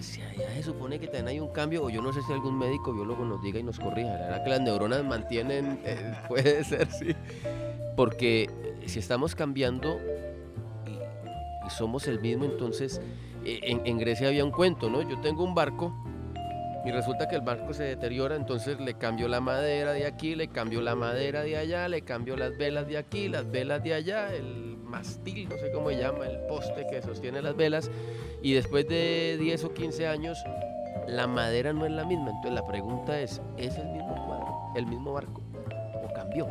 Si 0.01 0.21
allá 0.21 0.49
se 0.55 0.63
supone 0.63 1.01
que 1.01 1.07
también 1.07 1.29
hay 1.29 1.41
un 1.41 1.49
cambio, 1.49 1.83
o 1.85 1.91
yo 1.91 2.03
no 2.03 2.13
sé 2.13 2.21
si 2.23 2.33
algún 2.33 2.57
médico 2.59 2.93
biólogo 2.93 3.25
nos 3.25 3.43
diga 3.43 3.59
y 3.59 3.63
nos 3.63 3.81
corrija, 3.81 4.13
¿verdad 4.13 4.45
que 4.45 4.51
las 4.51 4.61
neuronas 4.61 5.05
mantienen? 5.05 5.81
Eh, 5.85 6.15
puede 6.29 6.63
ser, 6.63 6.89
sí. 6.93 7.15
Porque 7.97 8.49
si 8.89 8.99
estamos 8.99 9.35
cambiando 9.35 9.99
y, 10.87 11.71
somos 11.71 12.07
el 12.09 12.21
mismo, 12.21 12.45
entonces 12.45 13.01
e, 13.45 13.61
en, 13.63 13.99
Grecia 13.99 14.29
había 14.29 14.45
un 14.45 14.51
cuento, 14.51 14.91
¿no? 14.91 15.03
Yo 15.09 15.21
tengo 15.21 15.45
un 15.45 15.55
barco 15.55 15.95
y 16.85 16.91
resulta 16.91 17.27
que 17.29 17.37
el 17.37 17.41
barco 17.41 17.73
se 17.73 17.85
deteriora, 17.85 18.37
entonces 18.37 18.79
le 18.79 18.95
cambio 18.95 19.27
la 19.29 19.41
madera 19.41 19.93
de 19.93 20.07
aquí, 20.07 20.35
le 20.35 20.49
cambio 20.49 20.83
la 20.83 20.95
madera 20.95 21.43
de 21.43 21.57
allá, 21.57 21.89
le 21.89 22.03
cambio 22.03 22.37
las 22.37 22.57
velas 22.59 22.87
de 22.87 22.99
aquí, 22.99 23.29
las 23.29 23.51
velas 23.51 23.83
de 23.83 23.95
allá, 23.95 24.35
el 24.35 24.77
mastil, 24.77 25.49
no 25.49 25.57
sé 25.57 25.71
cómo 25.73 25.89
se 25.89 25.97
llama, 25.97 26.27
el 26.27 26.39
poste 26.47 26.87
que 26.91 27.01
sostiene 27.01 27.41
las 27.41 27.57
velas, 27.57 27.91
y 28.43 28.53
después 28.53 28.87
de 28.87 29.39
10 29.41 29.65
o 29.65 29.73
15 29.73 30.07
años 30.07 30.39
la 31.09 31.27
madera 31.27 31.73
no 31.73 31.87
es 31.87 31.93
la 31.93 32.05
misma. 32.05 32.31
Entonces 32.31 32.53
la 32.53 32.67
pregunta 32.67 33.19
es, 33.21 33.41
¿es 33.57 33.77
el 33.79 33.89
mismo 33.89 34.15
cuadro, 34.27 34.55
el 34.77 34.87
mismo 34.87 35.13
barco 35.13 35.43
o 36.03 36.13
cambió? 36.13 36.47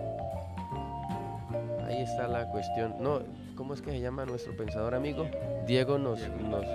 Ahí 1.93 2.01
está 2.01 2.27
la 2.27 2.49
cuestión. 2.49 2.95
No, 2.99 3.19
¿cómo 3.55 3.75
es 3.75 3.81
que 3.83 3.91
se 3.91 4.01
llama 4.01 4.25
nuestro 4.25 4.57
pensador 4.57 4.95
amigo? 4.95 5.29
Diego 5.67 5.99
nos, 5.99 6.19
nos 6.41 6.65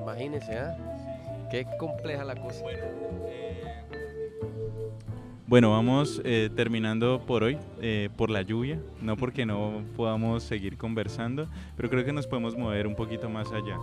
imagínese, 0.00 0.58
¿ah? 0.58 0.74
Qué 1.50 1.66
compleja 1.78 2.24
la 2.24 2.34
cosa. 2.34 2.64
Bueno, 5.46 5.70
vamos 5.70 6.22
eh, 6.24 6.48
terminando 6.56 7.20
por 7.26 7.42
hoy, 7.42 7.58
eh, 7.82 8.08
por 8.16 8.30
la 8.30 8.40
lluvia, 8.40 8.80
no 9.02 9.18
porque 9.18 9.44
no 9.44 9.82
podamos 9.98 10.42
seguir 10.44 10.78
conversando, 10.78 11.46
pero 11.76 11.90
creo 11.90 12.06
que 12.06 12.14
nos 12.14 12.26
podemos 12.26 12.56
mover 12.56 12.86
un 12.86 12.94
poquito 12.94 13.28
más 13.28 13.52
allá. 13.52 13.76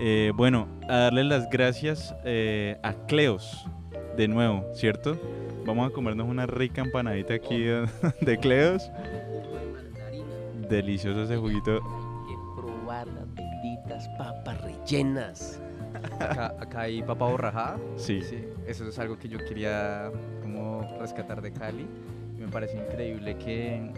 Eh, 0.00 0.32
bueno, 0.34 0.66
a 0.88 0.96
darle 0.96 1.22
las 1.22 1.48
gracias 1.48 2.12
a 2.82 2.92
Cleos 3.06 3.68
de 4.16 4.26
nuevo, 4.26 4.66
¿cierto? 4.74 5.16
Vamos 5.64 5.88
a 5.88 5.94
comernos 5.94 6.26
una 6.26 6.46
rica 6.46 6.82
empanadita 6.82 7.34
aquí 7.34 7.58
de 8.20 8.38
Cleos. 8.42 8.90
Delicioso 10.68 11.22
ese 11.22 11.36
juguito. 11.36 11.72
Hay 11.72 12.34
que 12.34 12.60
probar 12.60 13.06
las 13.08 13.34
benditas 13.34 14.08
papas 14.18 14.60
rellenas. 14.60 15.60
Acá, 16.20 16.80
hay 16.82 17.02
papa 17.02 17.26
borrajada. 17.26 17.78
Sí. 17.96 18.20
Eso 18.66 18.86
es 18.88 18.98
algo 18.98 19.18
que 19.18 19.28
yo 19.28 19.38
quería 19.44 20.10
como 20.42 20.82
rescatar 21.00 21.40
de 21.40 21.52
Cali. 21.52 21.86
Me 22.38 22.46
parece 22.46 22.76
increíble 22.78 23.36
que 23.36 23.92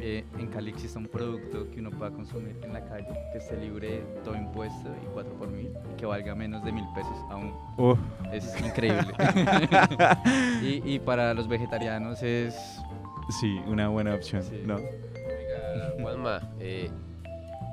eh, 0.00 0.24
en 0.38 0.46
Cali 0.46 0.70
exista 0.70 0.98
un 0.98 1.06
producto 1.08 1.68
que 1.70 1.80
uno 1.80 1.90
pueda 1.90 2.10
consumir 2.12 2.56
en 2.62 2.72
la 2.72 2.84
calle, 2.84 3.08
que 3.32 3.38
esté 3.38 3.56
libre 3.56 3.88
de 3.88 4.20
todo 4.22 4.36
impuesto 4.36 4.90
y 5.02 5.06
4 5.12 5.32
por 5.34 5.48
mil, 5.48 5.70
y 5.92 5.96
que 5.96 6.06
valga 6.06 6.34
menos 6.36 6.62
de 6.64 6.70
mil 6.72 6.84
pesos 6.94 7.16
aún. 7.30 7.52
Uf, 7.76 7.98
Es 8.32 8.54
increíble. 8.60 9.12
y, 10.62 10.94
y 10.94 10.98
para 11.00 11.34
los 11.34 11.48
vegetarianos 11.48 12.22
es... 12.22 12.54
sí, 13.40 13.60
una 13.66 13.88
buena 13.88 14.14
opción, 14.14 14.42
Sí. 14.42 14.62
¿no? 14.64 14.76
Juanma, 16.00 16.40
eh, 16.58 16.90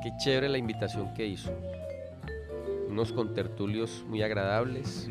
qué 0.04 0.12
chévere 0.18 0.50
la 0.50 0.58
invitación 0.58 1.14
que 1.14 1.26
hizo. 1.26 1.52
Unos 2.90 3.12
contertulios 3.12 4.04
muy 4.08 4.22
agradables, 4.22 5.10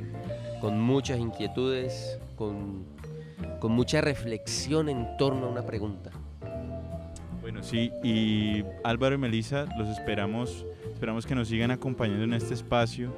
con 0.61 0.81
muchas 0.81 1.19
inquietudes, 1.19 2.19
con, 2.37 2.85
con 3.61 3.73
mucha 3.73 4.01
reflexión 4.01 4.89
en 4.89 5.17
torno 5.17 5.47
a 5.47 5.49
una 5.51 5.63
pregunta. 5.63 6.11
Bueno, 7.41 7.63
sí, 7.63 7.93
y 8.03 8.65
Álvaro 8.83 9.15
y 9.15 9.19
Melissa, 9.19 9.67
los 9.79 9.89
esperamos, 9.89 10.67
esperamos 10.93 11.27
que 11.27 11.35
nos 11.35 11.49
sigan 11.49 11.71
acompañando 11.71 12.25
en 12.25 12.33
este 12.33 12.55
espacio, 12.55 13.15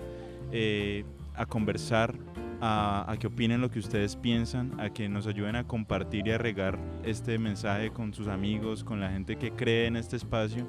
eh, 0.53 1.05
a 1.35 1.47
conversar, 1.47 2.15
a, 2.61 3.11
a 3.11 3.17
que 3.17 3.27
opinen 3.27 3.61
lo 3.61 3.71
que 3.71 3.79
ustedes 3.79 4.17
piensan, 4.17 4.81
a 4.81 4.91
que 4.91 5.09
nos 5.09 5.27
ayuden 5.27 5.57
a 5.57 5.65
compartir 5.65 6.27
y 6.27 6.33
a 6.33 6.39
regar 6.39 6.79
este 7.05 7.39
mensaje 7.39 7.91
con 7.91 8.13
sus 8.15 8.29
amigos, 8.29 8.85
con 8.85 9.01
la 9.01 9.11
gente 9.11 9.37
que 9.37 9.53
cree 9.53 9.87
en 9.87 9.97
este 9.97 10.17
espacio, 10.17 10.67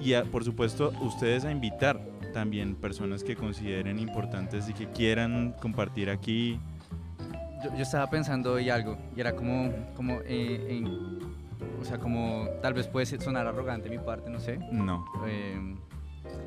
y 0.00 0.14
a, 0.14 0.24
por 0.24 0.44
supuesto 0.44 0.92
ustedes 1.00 1.44
a 1.44 1.50
invitar 1.50 2.00
también 2.32 2.74
personas 2.74 3.22
que 3.22 3.36
consideren 3.36 3.98
importantes 3.98 4.68
y 4.68 4.72
que 4.72 4.88
quieran 4.88 5.54
compartir 5.60 6.10
aquí. 6.10 6.58
Yo, 7.62 7.74
yo 7.76 7.82
estaba 7.82 8.10
pensando 8.10 8.54
hoy 8.54 8.70
algo, 8.70 8.98
y 9.16 9.20
era 9.20 9.34
como, 9.34 9.72
como 9.94 10.20
eh, 10.24 10.66
en, 10.68 10.86
o 11.80 11.84
sea, 11.84 11.98
como 11.98 12.48
tal 12.60 12.74
vez 12.74 12.88
puede 12.88 13.06
sonar 13.06 13.46
arrogante 13.46 13.88
mi 13.88 13.98
parte, 13.98 14.30
no 14.30 14.40
sé. 14.40 14.58
No, 14.72 15.04
eh, 15.26 15.76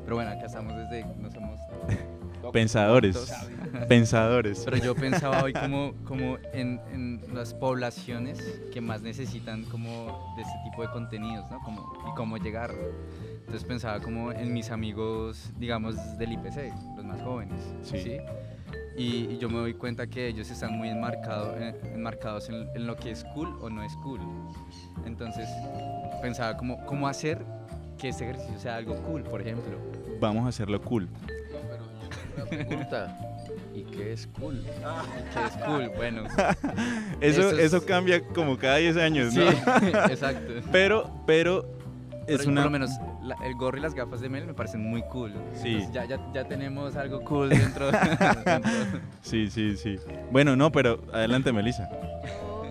pero 0.04 0.16
bueno, 0.16 0.30
acá 0.30 0.46
estamos 0.46 0.74
desde, 0.76 1.04
no 1.16 1.30
somos 1.30 1.58
pensadores, 2.52 3.32
pensadores. 3.88 4.62
Pero 4.64 4.76
yo 4.78 4.94
pensaba 4.94 5.42
hoy 5.42 5.52
como, 5.60 5.92
como 6.04 6.38
en, 6.52 6.80
en 6.92 7.22
las 7.34 7.54
poblaciones 7.54 8.38
que 8.72 8.80
más 8.80 9.02
necesitan 9.02 9.64
como 9.64 10.34
de 10.36 10.42
este 10.42 10.54
tipo 10.70 10.82
de 10.82 10.88
contenidos, 10.90 11.50
¿no? 11.50 11.58
Como, 11.60 11.92
y 12.10 12.14
cómo 12.16 12.36
llegar. 12.38 12.72
Entonces 13.40 13.64
pensaba 13.64 14.00
como 14.00 14.32
en 14.32 14.52
mis 14.52 14.70
amigos, 14.70 15.50
digamos, 15.58 15.96
del 16.18 16.32
IPC, 16.32 16.72
los 16.96 17.04
más 17.04 17.20
jóvenes, 17.22 17.60
Sí. 17.82 17.98
¿sí? 17.98 18.16
Y, 18.96 19.32
y 19.34 19.38
yo 19.38 19.48
me 19.48 19.58
doy 19.58 19.74
cuenta 19.74 20.08
que 20.08 20.26
ellos 20.26 20.50
están 20.50 20.72
muy 20.76 20.88
enmarcado- 20.88 21.54
eh, 21.56 21.74
enmarcados 21.94 22.48
en, 22.48 22.68
en 22.74 22.86
lo 22.86 22.96
que 22.96 23.12
es 23.12 23.24
cool 23.32 23.56
o 23.62 23.70
no 23.70 23.82
es 23.84 23.94
cool. 24.02 24.20
Entonces 25.06 25.48
pensaba 26.20 26.56
como, 26.56 26.84
cómo 26.84 27.06
hacer 27.06 27.38
que 27.96 28.08
este 28.08 28.24
ejercicio 28.24 28.58
sea 28.58 28.76
algo 28.76 28.96
cool, 29.02 29.22
por 29.22 29.40
ejemplo. 29.40 29.78
Vamos 30.20 30.44
a 30.46 30.48
hacerlo 30.48 30.80
cool. 30.82 31.08
Una 32.42 32.50
pregunta. 32.50 33.18
¿Y 33.74 33.82
qué 33.84 34.12
es 34.12 34.26
cool? 34.38 34.62
Que 34.62 35.46
es 35.46 35.64
cool, 35.64 35.88
bueno. 35.96 36.24
Eso, 37.20 37.40
Eso 37.42 37.50
es- 37.50 37.58
eso 37.72 37.86
cambia 37.86 38.22
como 38.22 38.56
cada 38.58 38.76
10 38.76 38.96
años, 38.96 39.32
Sí, 39.34 39.40
¿no? 39.40 39.48
exacto. 40.10 40.52
Pero, 40.72 41.10
pero 41.26 41.64
es 42.26 42.38
Pero 42.38 42.50
una... 42.50 42.62
Por 42.62 42.72
lo 42.72 42.78
menos 42.78 42.90
la- 43.22 43.36
el 43.46 43.54
gorro 43.54 43.78
y 43.78 43.80
las 43.80 43.94
gafas 43.94 44.20
de 44.20 44.28
Mel 44.28 44.46
me 44.46 44.54
parecen 44.54 44.80
muy 44.82 45.02
cool. 45.02 45.32
Sí. 45.54 45.68
Entonces 45.76 45.92
ya, 45.92 46.04
ya, 46.06 46.18
ya 46.34 46.44
tenemos 46.44 46.96
algo 46.96 47.20
cool 47.24 47.48
dentro. 47.50 47.90
dentro. 47.90 48.70
Sí, 49.22 49.48
sí, 49.50 49.76
sí. 49.76 49.96
Bueno, 50.30 50.56
no, 50.56 50.70
pero 50.72 51.00
adelante, 51.12 51.52
Melissa. 51.52 51.88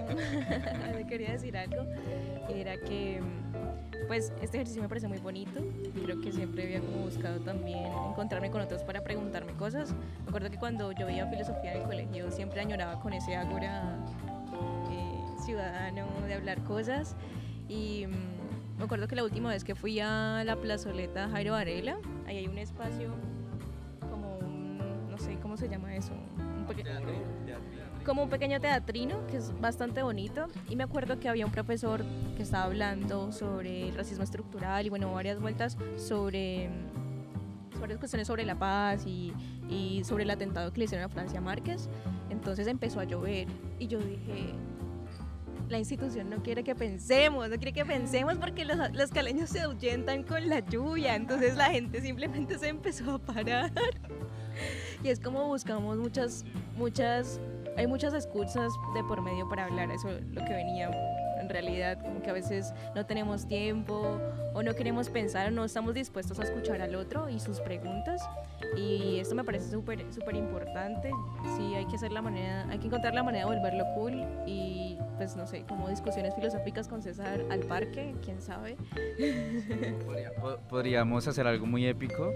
Yo 0.10 0.98
le 0.98 1.06
quería 1.08 1.32
decir 1.34 1.56
algo, 1.58 1.84
era 2.54 2.78
que 2.78 3.20
pues 4.08 4.32
este 4.42 4.58
ejercicio 4.58 4.82
me 4.82 4.90
parece 4.90 5.08
muy 5.08 5.20
bonito, 5.20 5.62
creo 6.04 6.22
que 6.22 6.32
siempre 6.32 6.64
había 6.64 6.80
como 6.80 7.06
buscado 7.06 7.40
también 7.42 7.86
encontrarme 8.10 8.50
con 8.50 8.62
otros 8.62 8.84
para 8.84 9.04
preguntarme 9.04 9.54
cosas. 9.54 9.94
Me 10.24 10.30
acuerdo 10.30 10.50
que 10.50 10.58
cuando 10.58 10.92
yo 10.94 11.06
veía 11.06 11.28
filosofía 11.28 11.74
en 11.74 11.82
el 11.82 11.86
colegio 11.86 12.32
siempre 12.32 12.62
añoraba 12.62 13.00
con 13.00 13.14
ese 13.14 13.36
ágora 13.36 13.98
eh, 14.92 15.42
ciudadano 15.46 16.08
de 16.26 16.34
hablar 16.34 16.64
cosas 16.64 17.16
y 17.68 18.06
mm, 18.08 18.78
me 18.78 18.86
acuerdo 18.86 19.08
que 19.08 19.16
la 19.16 19.24
última 19.24 19.50
vez 19.50 19.64
que 19.64 19.76
fui 19.76 20.00
a 20.00 20.44
la 20.46 20.56
plazoleta 20.56 21.30
Jairo 21.30 21.54
Varela, 21.54 21.98
ahí 22.28 22.38
hay 22.38 22.48
un 22.48 22.58
espacio 22.58 23.14
como 24.10 24.38
un, 24.38 25.10
no 25.10 25.18
sé 25.18 25.38
cómo 25.42 25.58
se 25.58 25.68
llama 25.68 25.96
eso, 25.96 26.14
un 26.38 26.66
pequeño 26.66 26.92
como 28.08 28.24
un 28.24 28.30
pequeño 28.30 28.62
teatrino 28.62 29.28
que 29.28 29.36
es 29.36 29.52
bastante 29.60 30.02
bonito. 30.02 30.48
Y 30.70 30.78
me 30.78 30.86
acuerdo 30.86 31.20
que 31.20 31.28
había 31.28 31.46
un 31.46 31.52
profesor 31.52 32.04
que 32.38 32.44
estaba 32.44 32.64
hablando 32.64 33.34
sobre 33.34 33.90
el 33.90 33.96
racismo 33.96 34.24
estructural 34.24 34.86
y 34.86 34.90
bueno 34.90 35.14
varias 35.14 35.42
vueltas 35.42 35.78
sobre 35.98 36.70
varias 37.82 38.00
cuestiones 38.00 38.28
sobre 38.28 38.46
la 38.46 38.58
paz 38.58 39.06
y, 39.06 39.34
y 39.70 40.04
sobre 40.06 40.24
el 40.24 40.32
atentado 40.32 40.72
que 40.72 40.80
le 40.80 40.86
hicieron 40.86 41.06
a 41.06 41.10
Francia 41.10 41.42
Márquez. 41.42 41.90
Entonces 42.30 42.66
empezó 42.68 43.02
a 43.02 43.04
llover 43.04 43.48
y 43.78 43.88
yo 43.88 44.00
dije 44.00 44.54
la 45.70 45.78
institución 45.78 46.30
no 46.30 46.42
quiere 46.42 46.64
que 46.64 46.76
pensemos, 46.76 47.50
no 47.50 47.58
quiere 47.58 47.74
que 47.74 47.84
pensemos 47.84 48.38
porque 48.38 48.64
los, 48.64 48.78
los 48.94 49.12
caleños 49.12 49.50
se 49.50 49.60
ahuyentan 49.60 50.24
con 50.24 50.48
la 50.48 50.60
lluvia, 50.60 51.16
entonces 51.16 51.58
la 51.58 51.72
gente 51.72 52.02
simplemente 52.02 52.58
se 52.58 52.70
empezó 52.70 53.16
a 53.16 53.20
parar. 53.20 53.72
Y 55.04 55.10
es 55.10 55.20
como 55.20 55.48
buscamos 55.48 55.98
muchas, 55.98 56.44
muchas, 56.76 57.40
hay 57.78 57.88
muchas 57.88 58.14
excusas 58.14 58.74
de 58.94 59.04
por 59.04 59.22
medio 59.22 59.48
para 59.48 59.66
hablar, 59.66 59.92
eso 59.92 60.10
es 60.10 60.24
lo 60.34 60.44
que 60.44 60.54
venía 60.54 60.90
en 61.40 61.48
realidad, 61.48 62.00
como 62.02 62.22
que 62.22 62.30
a 62.30 62.34
veces 62.34 62.74
no 62.96 63.06
tenemos 63.06 63.48
tiempo 63.48 64.20
o 64.58 64.64
no 64.64 64.74
queremos 64.74 65.08
pensar 65.10 65.50
o 65.50 65.52
no 65.52 65.64
estamos 65.66 65.94
dispuestos 65.94 66.40
a 66.40 66.44
escuchar 66.44 66.82
al 66.82 66.96
otro 66.96 67.30
y 67.30 67.40
sus 67.40 67.60
preguntas 67.60 68.28
y 68.76 69.20
esto 69.20 69.36
me 69.36 69.44
parece 69.44 69.70
súper 69.70 70.12
súper 70.12 70.36
importante, 70.36 71.12
sí 71.56 71.76
hay 71.76 71.86
que 71.86 71.96
hacer 71.96 72.12
la 72.12 72.24
manera, 72.24 72.66
hay 72.70 72.80
que 72.80 72.88
encontrar 72.88 73.14
la 73.14 73.22
manera 73.22 73.48
de 73.48 73.56
volverlo 73.56 73.84
cool 73.94 74.24
y 74.48 74.98
pues 75.18 75.36
no 75.36 75.46
sé, 75.46 75.64
como 75.68 75.88
discusiones 75.90 76.34
filosóficas 76.34 76.88
con 76.88 77.04
César 77.04 77.40
al 77.52 77.60
parque, 77.62 78.16
quién 78.24 78.42
sabe. 78.42 78.78
Podría- 80.06 80.32
po- 80.42 80.58
podríamos 80.70 81.28
hacer 81.28 81.46
algo 81.46 81.68
muy 81.68 81.86
épico, 81.86 82.34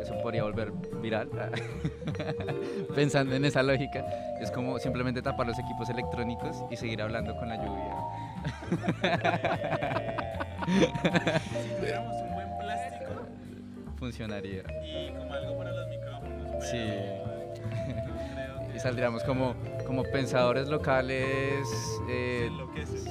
eso 0.00 0.14
podría 0.22 0.42
volver 0.42 0.70
viral. 1.00 1.28
Pensando 2.94 3.34
en 3.36 3.44
esa 3.46 3.62
lógica, 3.62 4.04
es 4.40 4.50
como 4.50 4.78
simplemente 4.78 5.22
tapar 5.22 5.46
los 5.46 5.58
equipos 5.58 5.88
electrónicos 5.88 6.62
y 6.70 6.76
seguir 6.76 7.00
hablando 7.02 7.34
con 7.36 7.48
la 7.48 7.56
lluvia. 7.56 7.94
Si 11.62 11.68
tuviéramos 11.80 12.14
un 12.22 12.34
buen 12.34 12.48
plástico 12.58 13.10
Funcionaría. 13.98 14.62
y 14.84 15.10
como 15.12 15.32
algo 15.32 15.58
para 15.58 15.72
los 15.72 15.88
micrófonos. 15.88 16.64
Sí. 16.70 16.78
Y 18.74 18.80
saldríamos 18.80 19.24
como, 19.24 19.54
como 19.86 20.04
pensadores 20.04 20.68
locales. 20.68 21.66
eh, 22.08 22.48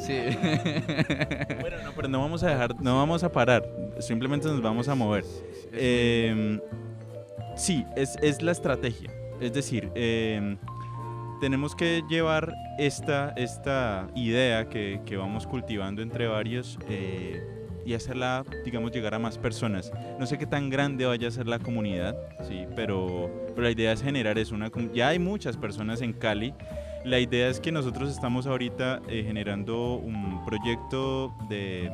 sí. 0.06 0.20
Bueno, 1.60 1.78
no, 1.84 1.92
pero 1.94 2.08
no 2.08 2.22
vamos 2.22 2.44
a 2.44 2.50
dejar, 2.52 2.80
no 2.80 2.96
vamos 2.98 3.24
a 3.24 3.32
parar, 3.32 3.68
simplemente 4.00 4.48
nos 4.48 4.62
vamos 4.62 4.88
a 4.88 4.96
mover. 4.96 5.26
Eh, 5.74 6.60
sí, 7.58 7.86
es, 7.98 8.16
es 8.22 8.42
la 8.42 8.52
estrategia. 8.54 9.12
Es 9.42 9.52
decir, 9.54 9.92
eh, 9.96 10.56
tenemos 11.40 11.76
que 11.76 12.04
llevar 12.10 12.54
esta, 12.78 13.30
esta 13.36 14.08
idea 14.16 14.70
que, 14.70 15.02
que 15.06 15.18
vamos 15.18 15.48
cultivando 15.48 16.02
entre 16.02 16.28
varios 16.28 16.78
eh, 16.90 17.42
y 17.86 17.94
hacerla, 17.94 18.44
digamos, 18.66 18.92
llegar 18.92 19.14
a 19.14 19.20
más 19.20 19.38
personas. 19.38 19.92
No 20.20 20.26
sé 20.26 20.38
qué 20.38 20.46
tan 20.46 20.70
grande 20.70 21.06
vaya 21.06 21.28
a 21.28 21.32
ser 21.32 21.48
la 21.48 21.60
comunidad, 21.60 22.18
sí, 22.48 22.66
pero, 22.76 23.32
pero 23.50 23.62
la 23.62 23.72
idea 23.72 23.94
es 23.94 24.04
generar 24.04 24.38
eso. 24.38 24.56
Una, 24.56 24.70
ya 24.94 25.10
hay 25.10 25.20
muchas 25.20 25.56
personas 25.56 26.02
en 26.02 26.14
Cali. 26.14 26.54
La 27.06 27.20
idea 27.20 27.48
es 27.48 27.62
que 27.62 27.72
nosotros 27.72 28.10
estamos 28.10 28.46
ahorita 28.48 29.02
eh, 29.08 29.24
generando 29.26 29.96
un 29.96 30.44
proyecto 30.46 31.34
de, 31.48 31.90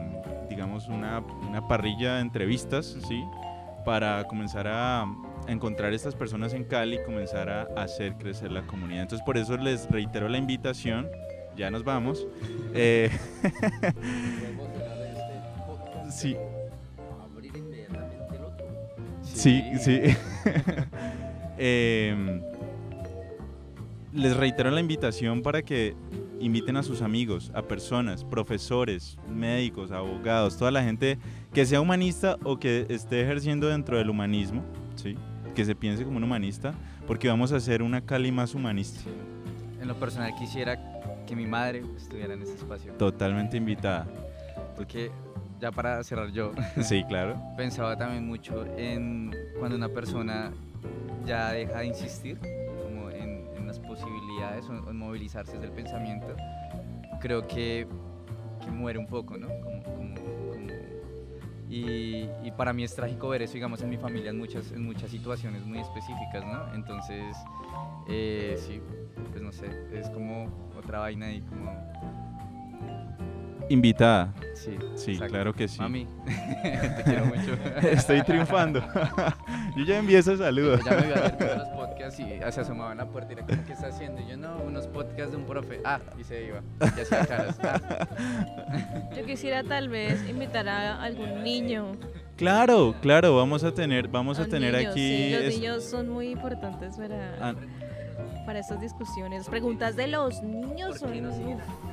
digamos, 0.50 0.88
una, 0.88 1.20
una 1.48 1.68
parrilla 1.68 2.16
de 2.16 2.22
entrevistas, 2.22 2.98
¿sí? 3.08 3.24
Para 3.86 4.24
comenzar 4.28 4.68
a 4.68 5.06
encontrar 5.48 5.94
estas 5.94 6.16
personas 6.16 6.54
en 6.54 6.64
Cali 6.64 6.98
y 6.98 7.04
comenzar 7.04 7.50
a 7.50 7.64
hacer 7.76 8.16
crecer 8.16 8.52
la 8.52 8.66
comunidad. 8.66 9.04
Entonces, 9.04 9.26
por 9.26 9.38
eso 9.38 9.58
les 9.58 9.90
reitero 9.90 10.30
la 10.30 10.38
invitación. 10.38 11.10
Ya 11.56 11.70
nos 11.70 11.84
vamos. 11.84 12.26
Eh, 12.76 13.12
sí, 16.10 16.36
el 16.36 16.40
otro. 18.44 18.66
Sí, 19.22 19.64
sí. 19.80 20.02
Em, 21.56 22.42
les 24.12 24.36
reitero 24.36 24.72
la 24.72 24.80
invitación 24.80 25.44
para 25.44 25.62
que 25.62 25.96
inviten 26.40 26.78
a 26.78 26.84
sus 26.84 27.02
amigos, 27.02 27.52
a 27.54 27.62
personas, 27.62 28.24
profesores, 28.24 29.18
médicos, 29.30 29.92
abogados, 29.92 30.58
toda 30.58 30.72
la 30.72 30.84
gente 30.84 31.20
que 31.54 31.66
sea 31.66 31.80
humanista 31.80 32.38
o 32.44 32.58
que 32.58 32.88
esté 32.90 33.22
ejerciendo 33.22 33.68
dentro 33.68 33.98
del 33.98 34.10
humanismo, 34.10 34.64
¿sí? 34.96 35.16
Que 35.54 35.66
se 35.66 35.76
piense 35.76 36.04
como 36.04 36.18
un 36.18 36.24
humanista, 36.24 36.74
porque 37.08 37.28
vamos 37.28 37.52
a 37.52 37.58
hacer 37.58 37.82
una 37.82 38.02
Cali 38.02 38.32
más 38.32 38.56
humanista. 38.56 39.02
En 39.82 39.88
lo 39.88 39.96
personal 39.96 40.34
quisiera 40.36 40.80
que 41.28 41.36
mi 41.36 41.46
madre 41.46 41.84
estuviera 41.98 42.34
en 42.34 42.42
este 42.42 42.56
espacio. 42.56 42.94
Totalmente 42.94 43.58
invitada. 43.58 44.08
Porque 44.76 45.12
ya 45.60 45.72
para 45.72 46.04
cerrar 46.04 46.32
yo, 46.32 46.52
Sí, 46.82 47.04
claro. 47.08 47.40
pensaba 47.58 47.98
también 47.98 48.26
mucho 48.28 48.66
en 48.78 49.32
cuando 49.60 49.76
una 49.78 49.90
persona 49.90 50.52
ya 51.26 51.52
deja 51.52 51.80
de 51.80 51.86
insistir 51.88 52.38
como 52.82 53.10
en, 53.10 53.48
en 53.56 53.68
las 53.68 53.80
posibilidades 53.80 54.68
o 54.70 54.90
en 54.90 54.98
movilizarse 54.98 55.54
desde 55.54 55.68
el 55.68 55.72
pensamiento, 55.72 56.36
creo 57.22 57.48
que, 57.48 57.88
que 58.64 58.72
muere 58.72 59.00
un 59.00 59.08
poco, 59.08 59.38
¿no? 59.38 59.48
Como- 59.48 59.84
como- 59.84 60.16
como- 60.16 60.43
y, 61.70 62.30
y 62.44 62.52
para 62.56 62.74
mí 62.74 62.84
es 62.84 62.96
trágico 62.96 63.30
ver 63.30 63.42
eso, 63.42 63.54
digamos, 63.54 63.82
en 63.82 63.90
mi 63.90 63.98
familia 63.98 64.30
en 64.32 64.38
muchas, 64.38 64.72
en 64.72 64.84
muchas 64.84 65.10
situaciones 65.10 65.66
muy 65.66 65.80
específicas, 65.80 66.44
¿no? 66.46 66.74
Entonces, 66.76 67.36
eh, 68.08 68.56
sí, 68.58 68.82
pues 69.32 69.42
no 69.42 69.52
sé, 69.52 69.68
es 69.94 70.10
como 70.10 70.72
otra 70.78 71.00
vaina 71.00 71.32
y 71.32 71.42
como... 71.42 71.72
Invitada. 73.70 74.34
Sí, 74.56 74.78
Sí, 74.96 75.12
exacto. 75.14 75.34
claro 75.34 75.54
que 75.54 75.68
sí. 75.68 75.80
Mami, 75.80 76.06
te 76.26 77.04
quiero 77.06 77.26
mucho. 77.26 77.54
Estoy 77.88 78.22
triunfando. 78.24 78.82
Yo 79.78 79.84
ya 79.86 80.00
envié 80.00 80.20
ese 80.20 80.38
saludo. 80.38 80.78
Ya 80.84 80.92
me 80.98 81.08
iba 81.08 81.16
a 81.16 81.20
hacer 81.20 81.38
todos 81.38 81.58
los 81.58 81.68
podcasts 82.04 82.20
y 82.20 82.52
se 82.54 82.62
asomaba 82.62 82.92
en 82.92 82.98
la 82.98 83.06
puerta 83.06 83.32
y 83.34 83.38
era 83.38 83.46
como, 83.46 83.66
¿qué 83.66 83.74
está 83.74 83.88
haciendo? 83.88 84.22
Y 84.22 84.28
yo, 84.28 84.38
no, 84.38 84.58
unos 84.58 84.88
podcasts 84.88 85.32
de 85.32 85.38
un 85.38 85.46
profe. 85.46 85.82
Ah, 85.86 86.00
y 86.18 86.24
se 86.24 86.46
iba. 86.46 86.62
Y 86.98 87.02
hacía 87.02 87.26
caras. 87.26 87.58
Ah. 87.64 88.08
Yo 89.16 89.26
quisiera 89.26 89.64
tal 89.64 89.90
vez 89.90 90.28
invitar 90.30 90.68
a 90.68 91.02
algún 91.02 91.44
niño. 91.44 91.94
Claro, 92.36 92.96
claro, 93.02 93.36
vamos 93.36 93.64
a 93.64 93.74
tener, 93.74 94.08
vamos 94.08 94.40
a 94.40 94.44
un 94.44 94.50
tener 94.50 94.74
niño, 94.76 94.90
aquí. 94.90 95.00
sí, 95.00 95.32
los 95.36 95.44
es- 95.44 95.56
niños 95.60 95.84
son 95.84 96.10
muy 96.10 96.30
importantes 96.30 96.98
para, 96.98 97.36
ah, 97.40 97.54
para 98.46 98.60
estas 98.60 98.82
discusiones. 98.82 99.48
Preguntas 99.48 99.96
de 99.96 100.08
los 100.08 100.42
niños 100.42 101.00
¿Por 101.00 101.12
qué 101.12 101.20
son... 101.22 101.52
no. 101.58 101.93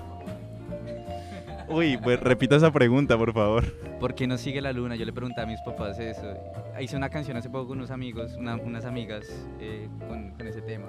Uy, 1.70 1.96
pues 2.02 2.18
repita 2.20 2.56
esa 2.56 2.72
pregunta, 2.72 3.16
por 3.16 3.32
favor. 3.32 3.64
¿Por 4.00 4.14
qué 4.14 4.26
no 4.26 4.36
sigue 4.36 4.60
la 4.60 4.72
luna? 4.72 4.96
Yo 4.96 5.04
le 5.04 5.12
pregunté 5.12 5.40
a 5.40 5.46
mis 5.46 5.60
papás 5.60 5.98
eso. 5.98 6.34
Hice 6.80 6.96
una 6.96 7.08
canción 7.10 7.36
hace 7.36 7.48
poco 7.48 7.68
con 7.68 7.78
unos 7.78 7.90
amigos, 7.90 8.32
una- 8.36 8.56
unas 8.56 8.84
amigas, 8.84 9.26
eh, 9.60 9.88
con, 10.08 10.30
con 10.32 10.46
ese 10.46 10.62
tema. 10.62 10.86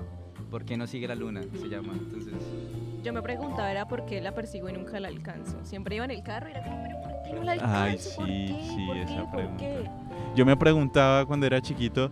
¿Por 0.50 0.66
qué 0.66 0.78
no 0.78 0.88
sigue 0.88 1.08
la 1.08 1.16
luna? 1.16 1.42
Se 1.60 1.70
llama. 1.70 1.94
Entonces, 1.94 2.34
Yo 3.04 3.14
me 3.14 3.22
preguntaba 3.22 3.72
era 3.72 3.88
por 3.88 4.06
qué 4.06 4.22
la 4.22 4.32
persigo 4.34 4.70
y 4.70 4.74
nunca 4.74 5.00
la 5.00 5.08
alcanzo. 5.08 5.58
Siempre 5.64 5.96
iba 5.96 6.06
en 6.06 6.12
el 6.12 6.24
carro 6.24 6.48
y 6.50 6.52
era 6.52 6.64
como, 6.64 6.84
pero 6.84 7.02
¿por 7.02 7.24
qué 7.24 7.34
no 7.34 7.44
la 7.44 7.52
alcanzo? 7.54 7.76
Ay, 7.76 7.94
¿Por 8.16 8.28
sí, 8.28 8.46
qué? 8.48 8.64
sí, 8.70 8.86
¿Por 8.88 8.98
esa 8.98 9.08
qué? 9.08 9.22
¿Por 9.22 9.32
pregunta. 9.32 9.58
qué?". 9.64 9.90
Yo 10.36 10.46
me 10.46 10.56
preguntaba 10.58 11.26
cuando 11.26 11.46
era 11.46 11.62
chiquito, 11.62 12.12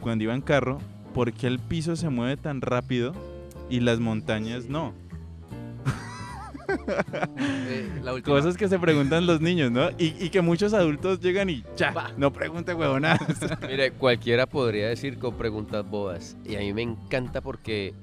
cuando 0.00 0.24
iba 0.24 0.34
en 0.34 0.40
carro, 0.42 0.78
¿por 1.14 1.32
qué 1.32 1.46
el 1.46 1.58
piso 1.58 1.94
se 1.96 2.08
mueve 2.08 2.36
tan 2.36 2.60
rápido 2.60 3.12
y 3.68 3.80
las 3.80 4.00
montañas 4.00 4.66
no? 4.68 4.92
Eh, 7.38 8.00
la. 8.02 8.20
Cosas 8.22 8.56
que 8.56 8.68
se 8.68 8.78
preguntan 8.78 9.26
los 9.26 9.40
niños, 9.40 9.70
¿no? 9.70 9.90
Y, 9.98 10.14
y 10.18 10.30
que 10.30 10.40
muchos 10.40 10.72
adultos 10.72 11.20
llegan 11.20 11.50
y 11.50 11.64
ya, 11.76 12.12
no 12.16 12.32
pregunte 12.32 12.74
huevonadas. 12.74 13.20
Mire, 13.68 13.92
cualquiera 13.92 14.46
podría 14.46 14.88
decir 14.88 15.18
con 15.18 15.34
preguntas 15.36 15.88
bobas. 15.88 16.36
Y 16.44 16.56
a 16.56 16.60
mí 16.60 16.72
me 16.72 16.82
encanta 16.82 17.40
porque 17.40 17.94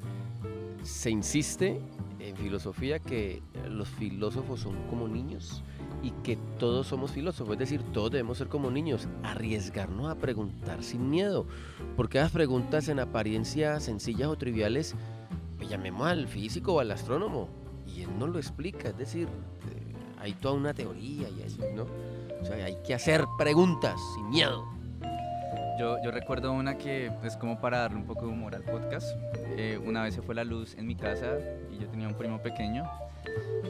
se 0.84 1.09
insiste 1.09 1.82
en 2.20 2.36
filosofía 2.38 2.99
que 2.99 3.41
los 3.70 3.89
filósofos 3.89 4.61
son 4.61 4.76
como 4.89 5.07
niños 5.07 5.63
y 6.03 6.11
que 6.24 6.38
todos 6.59 6.88
somos 6.88 7.11
filósofos. 7.11 7.53
Es 7.53 7.59
decir, 7.59 7.82
todos 7.93 8.11
debemos 8.11 8.38
ser 8.38 8.47
como 8.47 8.72
niños. 8.72 9.07
Arriesgarnos 9.24 10.09
a 10.11 10.15
preguntar 10.15 10.84
sin 10.84 11.09
miedo. 11.09 11.45
Porque 11.95 12.20
las 12.20 12.32
preguntas 12.32 12.88
en 12.89 12.99
apariencia 12.99 13.80
sencillas 13.80 14.30
o 14.30 14.38
triviales, 14.38 14.95
pues 15.57 15.70
llamemos 15.70 16.07
al 16.07 16.28
físico 16.28 16.74
o 16.74 16.80
al 16.80 16.91
astrónomo. 16.91 17.49
Y 17.88 18.03
él 18.03 18.09
no 18.17 18.27
lo 18.27 18.38
explica. 18.38 18.89
Es 18.89 18.97
decir, 18.97 19.27
eh, 19.27 19.93
hay 20.19 20.33
toda 20.33 20.55
una 20.55 20.73
teoría 20.73 21.29
y 21.29 21.43
así, 21.43 21.59
¿no? 21.75 21.85
O 22.41 22.45
sea, 22.45 22.65
hay 22.65 22.77
que 22.85 22.93
hacer 22.93 23.25
preguntas 23.38 23.99
sin 24.15 24.29
miedo. 24.29 24.65
Yo, 25.79 25.97
yo 26.03 26.09
recuerdo 26.11 26.51
una 26.53 26.77
que 26.77 27.11
es 27.23 27.38
como 27.38 27.59
para 27.61 27.79
darle 27.79 27.97
un 27.97 28.05
poco 28.05 28.25
de 28.25 28.31
humor 28.31 28.55
al 28.55 28.63
podcast. 28.63 29.07
Eh, 29.57 29.79
una 29.83 30.03
vez 30.03 30.15
se 30.15 30.21
fue 30.21 30.33
la 30.33 30.43
luz 30.43 30.75
en 30.75 30.88
mi 30.88 30.95
casa 30.95 31.38
y 31.71 31.77
yo 31.77 31.88
tenía 31.88 32.07
un 32.07 32.15
primo 32.15 32.41
pequeño 32.41 32.89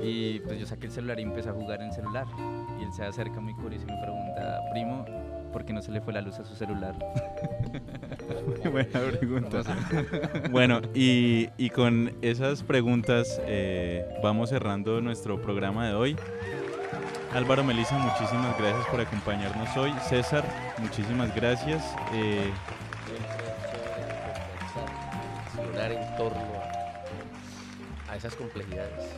y 0.02 0.40
pues 0.40 0.60
yo 0.60 0.66
saqué 0.66 0.88
el 0.88 0.92
celular 0.92 1.20
y 1.20 1.24
empecé 1.24 1.50
a 1.50 1.54
jugar 1.54 1.82
en 1.82 1.88
el 1.88 1.94
celular. 1.94 2.26
Y 2.80 2.84
él 2.84 2.94
se 2.94 3.04
acerca 3.04 3.40
muy 3.40 3.54
curioso 3.56 3.86
y 3.88 3.92
me 3.92 4.02
pregunta, 4.02 4.62
primo, 4.72 5.06
¿por 5.58 5.66
qué 5.66 5.74
no 5.74 5.82
se 5.82 5.92
le 5.92 6.02
fue 6.02 6.14
la 6.14 6.22
luz 6.22 6.38
a 6.38 6.46
su 6.46 6.56
celular? 6.56 6.94
Buena 8.72 9.00
pregunta. 9.00 9.64
Bueno, 10.52 10.82
y, 10.94 11.50
y 11.58 11.72
con 11.72 12.16
esas 12.22 12.62
preguntas 12.62 13.42
eh, 13.48 14.06
vamos 14.22 14.50
cerrando 14.50 15.02
nuestro 15.02 15.42
programa 15.42 15.88
de 15.88 15.96
hoy. 15.96 16.16
Álvaro 17.34 17.64
Melissa, 17.64 17.98
muchísimas 17.98 18.56
gracias 18.60 18.86
por 18.86 19.02
acompañarnos 19.02 19.76
hoy. 19.78 19.92
César, 20.08 20.44
muchísimas 20.78 21.36
gracias. 21.36 21.84
Eh, 22.14 22.52
en 25.76 26.18
torno 26.18 26.40
a, 28.08 28.12
a 28.12 28.16
esas 28.16 28.36
complejidades. 28.36 29.12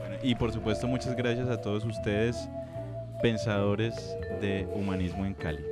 bueno, 0.00 0.16
y 0.22 0.34
por 0.34 0.52
supuesto, 0.52 0.86
muchas 0.86 1.16
gracias 1.16 1.48
a 1.48 1.58
todos 1.62 1.82
ustedes, 1.86 2.46
pensadores 3.22 3.94
de 4.40 4.66
humanismo 4.74 5.24
en 5.24 5.34
Cali. 5.34 5.64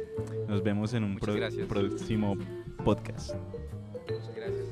Nos 0.48 0.62
vemos 0.62 0.94
en 0.94 1.05
un 1.05 1.12
Muchas 1.12 1.26
pro- 1.26 1.34
gracias. 1.36 1.66
próximo 1.66 2.36
podcast. 2.84 3.34
Muchas 3.92 4.34
gracias. 4.34 4.70